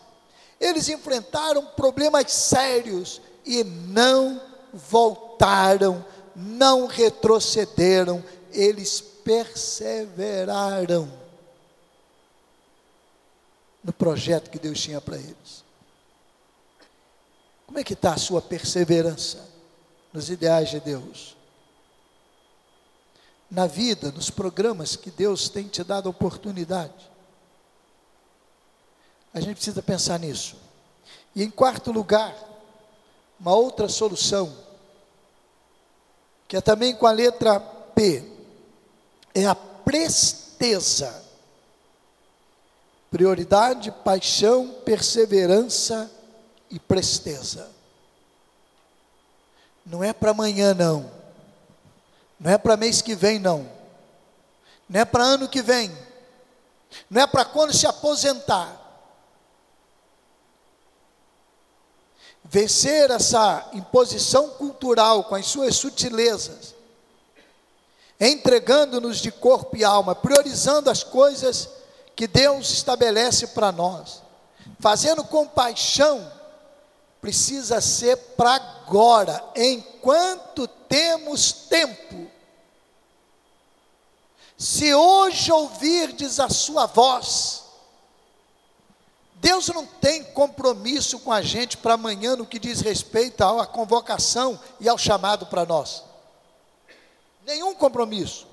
Eles 0.61 0.91
enfrentaram 0.91 1.65
problemas 1.65 2.31
sérios 2.31 3.23
e 3.47 3.65
não 3.65 4.39
voltaram, 4.71 6.05
não 6.37 6.87
retrocederam, 6.87 8.23
eles 8.53 9.01
perseveraram 9.01 11.11
no 13.83 13.95
projeto 13.95 14.51
que 14.51 14.59
Deus 14.59 14.79
tinha 14.79 15.01
para 15.01 15.17
eles. 15.17 15.65
Como 17.67 17.79
é 17.79 17.85
que 17.85 17.95
está 17.95 18.13
a 18.13 18.19
sua 18.19 18.43
perseverança 18.43 19.49
nos 20.13 20.29
ideais 20.29 20.69
de 20.69 20.81
Deus? 20.81 21.40
Na 23.51 23.67
vida, 23.67 24.13
nos 24.13 24.31
programas 24.31 24.95
que 24.95 25.11
Deus 25.11 25.49
tem 25.49 25.67
te 25.67 25.83
dado 25.83 26.09
oportunidade. 26.09 27.11
A 29.35 29.41
gente 29.41 29.57
precisa 29.57 29.83
pensar 29.83 30.19
nisso. 30.19 30.57
E 31.35 31.43
em 31.43 31.51
quarto 31.51 31.91
lugar, 31.91 32.35
uma 33.39 33.55
outra 33.55 33.89
solução, 33.89 34.55
que 36.47 36.57
é 36.57 36.61
também 36.61 36.95
com 36.95 37.07
a 37.07 37.13
letra 37.13 37.59
P, 37.59 38.25
é 39.35 39.47
a 39.47 39.55
presteza. 39.55 41.25
Prioridade, 43.11 43.91
paixão, 43.91 44.77
perseverança 44.85 46.11
e 46.71 46.79
presteza. 46.79 47.69
Não 49.85 50.05
é 50.05 50.13
para 50.13 50.31
amanhã, 50.31 50.75
não. 50.75 51.20
Não 52.41 52.51
é 52.51 52.57
para 52.57 52.77
mês 52.77 53.03
que 53.03 53.15
vem, 53.15 53.39
não. 53.39 53.71
Não 54.89 55.01
é 55.01 55.05
para 55.05 55.23
ano 55.23 55.47
que 55.47 55.61
vem. 55.61 55.95
Não 57.09 57.21
é 57.21 57.27
para 57.27 57.45
quando 57.45 57.77
se 57.77 57.87
aposentar. 57.87 58.79
Vencer 62.43 63.11
essa 63.11 63.69
imposição 63.75 64.49
cultural 64.51 65.25
com 65.25 65.37
as 65.37 65.47
suas 65.47 65.77
sutilezas, 65.77 66.75
entregando-nos 68.19 69.19
de 69.19 69.31
corpo 69.31 69.77
e 69.77 69.85
alma, 69.85 70.17
priorizando 70.17 70.91
as 70.91 71.05
coisas 71.05 71.69
que 72.17 72.27
Deus 72.27 72.71
estabelece 72.71 73.49
para 73.49 73.71
nós, 73.71 74.21
fazendo 74.81 75.23
compaixão, 75.23 76.40
precisa 77.21 77.81
ser 77.81 78.17
para 78.37 78.55
agora, 78.55 79.45
enquanto 79.55 80.67
temos 80.67 81.53
tempo. 81.53 82.31
Se 84.57 84.95
hoje 84.95 85.51
ouvirdes 85.53 86.41
a 86.41 86.49
sua 86.49 86.87
voz, 86.87 87.65
Deus 89.35 89.69
não 89.69 89.87
tem 89.87 90.23
compromisso 90.23 91.19
com 91.21 91.33
a 91.33 91.41
gente 91.41 91.77
para 91.77 91.95
amanhã 91.95 92.37
no 92.37 92.45
que 92.45 92.59
diz 92.59 92.81
respeito 92.81 93.43
à 93.43 93.67
convocação 93.67 94.61
e 94.79 94.89
ao 94.89 94.99
chamado 94.99 95.47
para 95.47 95.65
nós. 95.65 96.05
Nenhum 97.47 97.75
compromisso 97.75 98.47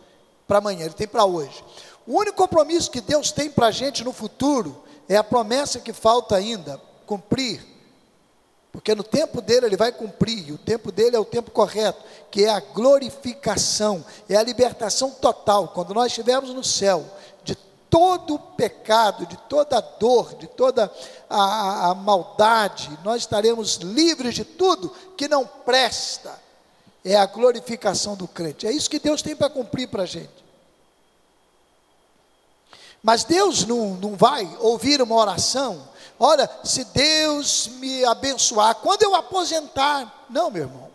para 0.47 0.60
amanhã, 0.60 0.86
ele 0.86 0.93
tem 0.93 1.08
para 1.08 1.25
hoje. 1.25 1.62
O 2.06 2.17
único 2.17 2.38
compromisso 2.38 2.89
que 2.89 3.01
Deus 3.01 3.34
tem 3.34 3.49
para 3.49 3.67
a 3.67 3.71
gente 3.71 4.01
no 4.01 4.13
futuro 4.13 4.82
é 5.10 5.17
a 5.17 5.23
promessa 5.23 5.80
que 5.82 5.91
falta 5.91 6.38
ainda 6.38 6.82
cumprir. 7.06 7.76
Porque 8.77 8.93
no 8.93 9.03
tempo 9.03 9.41
dele 9.41 9.65
ele 9.65 9.75
vai 9.75 9.91
cumprir, 9.91 10.49
e 10.49 10.51
o 10.51 10.57
tempo 10.57 10.91
dele 10.91 11.15
é 11.15 11.19
o 11.19 11.25
tempo 11.25 11.49
correto, 11.49 11.99
que 12.29 12.45
é 12.45 12.49
a 12.51 12.59
glorificação, 12.59 14.05
é 14.29 14.35
a 14.35 14.43
libertação 14.43 15.09
total. 15.09 15.69
Quando 15.69 15.95
nós 15.95 16.11
estivermos 16.11 16.53
no 16.53 16.63
céu, 16.63 17.03
de 17.43 17.55
todo 17.89 18.35
o 18.35 18.39
pecado, 18.39 19.25
de 19.25 19.35
toda 19.49 19.79
a 19.79 19.81
dor, 19.81 20.35
de 20.35 20.45
toda 20.45 20.91
a, 21.27 21.43
a, 21.43 21.89
a 21.89 21.95
maldade, 21.95 22.95
nós 23.03 23.23
estaremos 23.23 23.77
livres 23.77 24.35
de 24.35 24.45
tudo 24.45 24.93
que 25.17 25.27
não 25.27 25.43
presta 25.47 26.39
é 27.03 27.15
a 27.15 27.25
glorificação 27.25 28.15
do 28.15 28.27
crente. 28.27 28.67
É 28.67 28.71
isso 28.71 28.91
que 28.91 28.99
Deus 28.99 29.23
tem 29.23 29.35
para 29.35 29.49
cumprir 29.49 29.87
para 29.87 30.03
a 30.03 30.05
gente. 30.05 30.46
Mas 33.01 33.23
Deus 33.23 33.65
não, 33.65 33.95
não 33.95 34.15
vai 34.15 34.47
ouvir 34.60 35.01
uma 35.01 35.15
oração. 35.15 35.88
Olha, 36.19 36.49
se 36.63 36.83
Deus 36.86 37.67
me 37.79 38.03
abençoar, 38.05 38.75
quando 38.75 39.03
eu 39.03 39.15
aposentar. 39.15 40.25
Não, 40.29 40.49
meu 40.49 40.63
irmão. 40.63 40.88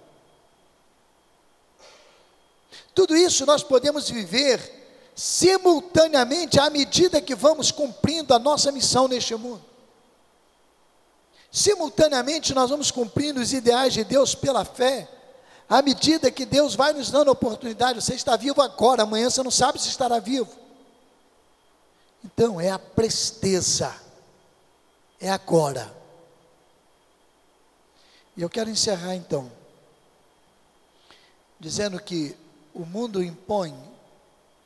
Tudo 2.95 3.17
isso 3.17 3.47
nós 3.47 3.63
podemos 3.63 4.11
viver 4.11 4.81
simultaneamente 5.15 6.59
à 6.59 6.69
medida 6.69 7.21
que 7.21 7.35
vamos 7.35 7.71
cumprindo 7.71 8.35
a 8.35 8.39
nossa 8.39 8.71
missão 8.73 9.09
neste 9.09 9.35
mundo. 9.35 9.63
Simultaneamente 11.51 12.55
nós 12.55 12.71
vamos 12.71 12.91
cumprindo 12.91 13.41
os 13.41 13.53
ideais 13.53 13.93
de 13.93 14.05
Deus 14.05 14.35
pela 14.35 14.65
fé 14.65 15.09
à 15.73 15.81
medida 15.81 16.31
que 16.31 16.45
Deus 16.45 16.75
vai 16.75 16.93
nos 16.93 17.11
dando 17.11 17.31
oportunidade, 17.31 18.03
você 18.03 18.15
está 18.15 18.37
vivo 18.37 18.61
agora, 18.61 19.05
amanhã 19.05 19.31
você 19.31 19.43
não 19.43 19.51
sabe 19.51 19.81
se 19.81 19.89
estará 19.89 20.19
vivo. 20.19 20.51
Então, 22.25 22.61
é 22.61 22.71
a 22.71 22.79
presteza, 22.79 23.95
é 25.21 25.31
agora. 25.31 25.95
E 28.37 28.43
eu 28.43 28.49
quero 28.49 28.71
encerrar 28.71 29.15
então, 29.15 29.51
dizendo 31.61 32.01
que 32.01 32.35
o 32.73 32.87
mundo 32.87 33.23
impõe 33.23 33.75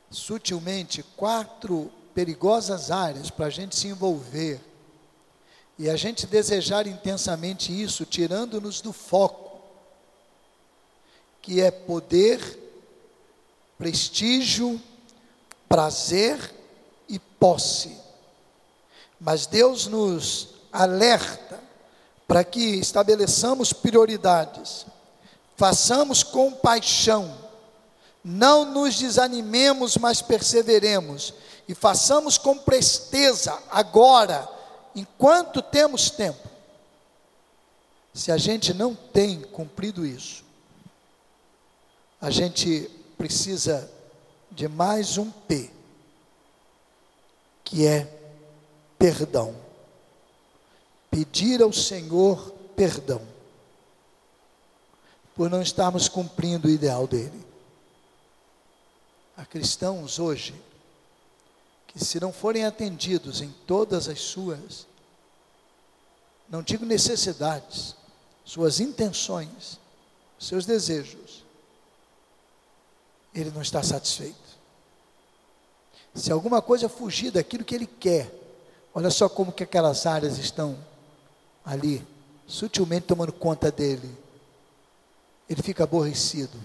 sutilmente 0.09 1.03
quatro 1.15 1.91
perigosas 2.13 2.89
áreas 2.91 3.29
para 3.29 3.47
a 3.47 3.49
gente 3.49 3.75
se 3.75 3.87
envolver 3.87 4.61
e 5.77 5.89
a 5.89 5.95
gente 5.95 6.25
desejar 6.25 6.87
intensamente 6.87 7.71
isso, 7.71 8.05
tirando-nos 8.05 8.81
do 8.81 8.93
foco 8.93 9.47
que 11.41 11.61
é 11.61 11.71
poder, 11.71 12.41
prestígio, 13.77 14.81
prazer 15.69 16.56
e 17.07 17.19
posse. 17.19 17.97
Mas 19.19 19.45
Deus 19.45 19.87
nos 19.87 20.49
alerta 20.71 21.59
para 22.27 22.43
que 22.43 22.75
estabeleçamos 22.75 23.71
prioridades, 23.71 24.85
façamos 25.55 26.23
com 26.23 26.51
paixão, 26.51 27.35
não 28.23 28.65
nos 28.65 28.97
desanimemos, 28.97 29.95
mas 29.97 30.21
perseveremos 30.21 31.33
e 31.67 31.73
façamos 31.73 32.37
com 32.37 32.57
presteza 32.57 33.57
agora, 33.69 34.47
enquanto 34.93 35.61
temos 35.61 36.09
tempo. 36.09 36.47
Se 38.13 38.31
a 38.31 38.37
gente 38.37 38.73
não 38.73 38.95
tem 38.95 39.41
cumprido 39.41 40.05
isso, 40.05 40.43
a 42.19 42.29
gente 42.29 42.89
precisa 43.17 43.89
de 44.51 44.67
mais 44.67 45.17
um 45.17 45.29
P, 45.29 45.69
que 47.67 47.85
é 47.85 48.05
perdão. 48.97 49.53
Pedir 51.11 51.61
ao 51.61 51.73
Senhor 51.73 52.51
perdão 52.77 53.21
por 55.35 55.49
não 55.49 55.61
estarmos 55.61 56.07
cumprindo 56.07 56.67
o 56.67 56.71
ideal 56.71 57.05
dele. 57.05 57.45
Há 59.35 59.45
cristãos 59.45 60.17
hoje 60.17 60.55
que, 61.87 62.03
se 62.03 62.19
não 62.19 62.31
forem 62.31 62.63
atendidos 62.63 63.41
em 63.41 63.51
todas 63.67 64.07
as 64.07 64.21
suas, 64.21 64.87
não 66.49 66.63
digo 66.63 66.85
necessidades, 66.85 67.95
suas 68.45 68.79
intenções, 68.79 69.77
seus 70.39 70.65
desejos, 70.65 71.43
ele 73.35 73.51
não 73.51 73.61
está 73.61 73.83
satisfeito. 73.83 74.46
Se 76.17 76.31
alguma 76.31 76.63
coisa 76.63 76.89
fugir 76.89 77.29
daquilo 77.29 77.63
que 77.63 77.75
ele 77.75 77.85
quer, 77.85 78.33
olha 78.91 79.11
só 79.11 79.29
como 79.29 79.51
que 79.51 79.63
aquelas 79.63 80.07
áreas 80.07 80.39
estão 80.39 80.75
ali, 81.63 82.05
sutilmente 82.47 83.05
tomando 83.05 83.31
conta 83.31 83.71
dele. 83.71 84.09
Ele 85.47 85.61
fica 85.61 85.83
aborrecido. 85.83 86.57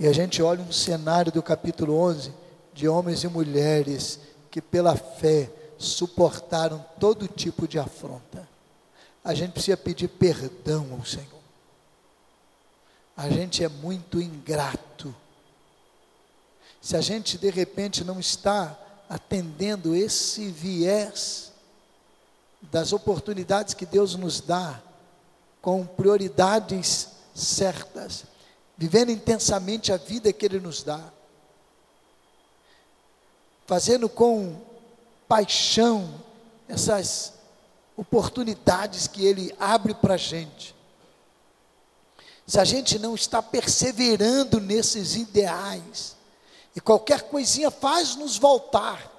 E 0.00 0.08
a 0.08 0.12
gente 0.12 0.42
olha 0.42 0.60
um 0.60 0.72
cenário 0.72 1.30
do 1.30 1.40
capítulo 1.40 1.94
11 1.94 2.32
de 2.74 2.88
homens 2.88 3.22
e 3.22 3.28
mulheres 3.28 4.18
que 4.50 4.60
pela 4.60 4.96
fé 4.96 5.48
suportaram 5.78 6.84
todo 6.98 7.28
tipo 7.28 7.68
de 7.68 7.78
afronta. 7.78 8.48
A 9.22 9.32
gente 9.32 9.52
precisa 9.52 9.76
pedir 9.76 10.08
perdão 10.08 10.88
ao 10.98 11.04
Senhor. 11.04 11.38
A 13.16 13.30
gente 13.30 13.62
é 13.62 13.68
muito 13.68 14.20
ingrato. 14.20 15.14
Se 16.80 16.96
a 16.96 17.00
gente 17.00 17.38
de 17.38 17.50
repente 17.50 18.02
não 18.02 18.18
está 18.18 18.76
atendendo 19.08 19.94
esse 19.94 20.50
viés 20.50 21.52
das 22.60 22.92
oportunidades 22.92 23.74
que 23.74 23.86
Deus 23.86 24.14
nos 24.14 24.40
dá, 24.40 24.80
com 25.62 25.86
prioridades 25.86 27.08
certas, 27.34 28.24
vivendo 28.76 29.10
intensamente 29.10 29.92
a 29.92 29.96
vida 29.96 30.32
que 30.32 30.44
Ele 30.44 30.60
nos 30.60 30.82
dá, 30.82 31.00
fazendo 33.66 34.08
com 34.08 34.60
paixão 35.26 36.22
essas 36.68 37.34
oportunidades 37.96 39.06
que 39.06 39.24
Ele 39.24 39.54
abre 39.58 39.94
para 39.94 40.14
a 40.14 40.18
gente. 40.18 40.74
Se 42.46 42.58
a 42.58 42.64
gente 42.64 42.98
não 42.98 43.14
está 43.14 43.42
perseverando 43.42 44.60
nesses 44.60 45.16
ideais, 45.16 46.16
e 46.78 46.80
qualquer 46.80 47.22
coisinha 47.22 47.72
faz 47.72 48.14
nos 48.14 48.38
voltar. 48.38 49.12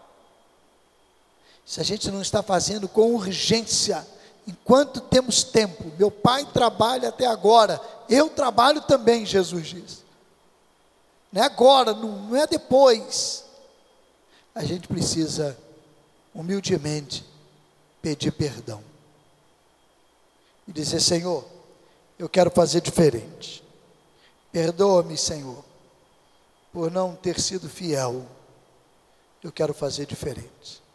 Se 1.65 1.81
a 1.81 1.83
gente 1.83 2.09
não 2.09 2.21
está 2.21 2.41
fazendo 2.41 2.87
com 2.87 3.13
urgência, 3.13 4.07
enquanto 4.47 5.01
temos 5.01 5.43
tempo, 5.43 5.91
meu 5.99 6.09
pai 6.09 6.45
trabalha 6.53 7.09
até 7.09 7.25
agora, 7.25 7.81
eu 8.07 8.29
trabalho 8.29 8.81
também, 8.83 9.25
Jesus 9.25 9.67
diz. 9.67 10.05
Não 11.33 11.41
é 11.41 11.45
agora, 11.45 11.93
não, 11.93 12.33
é 12.33 12.47
depois. 12.47 13.43
A 14.55 14.63
gente 14.63 14.87
precisa, 14.87 15.57
humildemente, 16.33 17.25
pedir 18.01 18.31
perdão. 18.31 18.81
E 20.65 20.71
dizer: 20.71 21.01
Senhor, 21.01 21.45
eu 22.17 22.29
quero 22.29 22.49
fazer 22.51 22.79
diferente. 22.79 23.61
Perdoa-me, 24.49 25.17
Senhor 25.17 25.67
por 26.71 26.91
não 26.91 27.15
ter 27.15 27.39
sido 27.39 27.69
fiel, 27.69 28.25
eu 29.43 29.51
quero 29.51 29.73
fazer 29.73 30.05
diferente. 30.05 30.81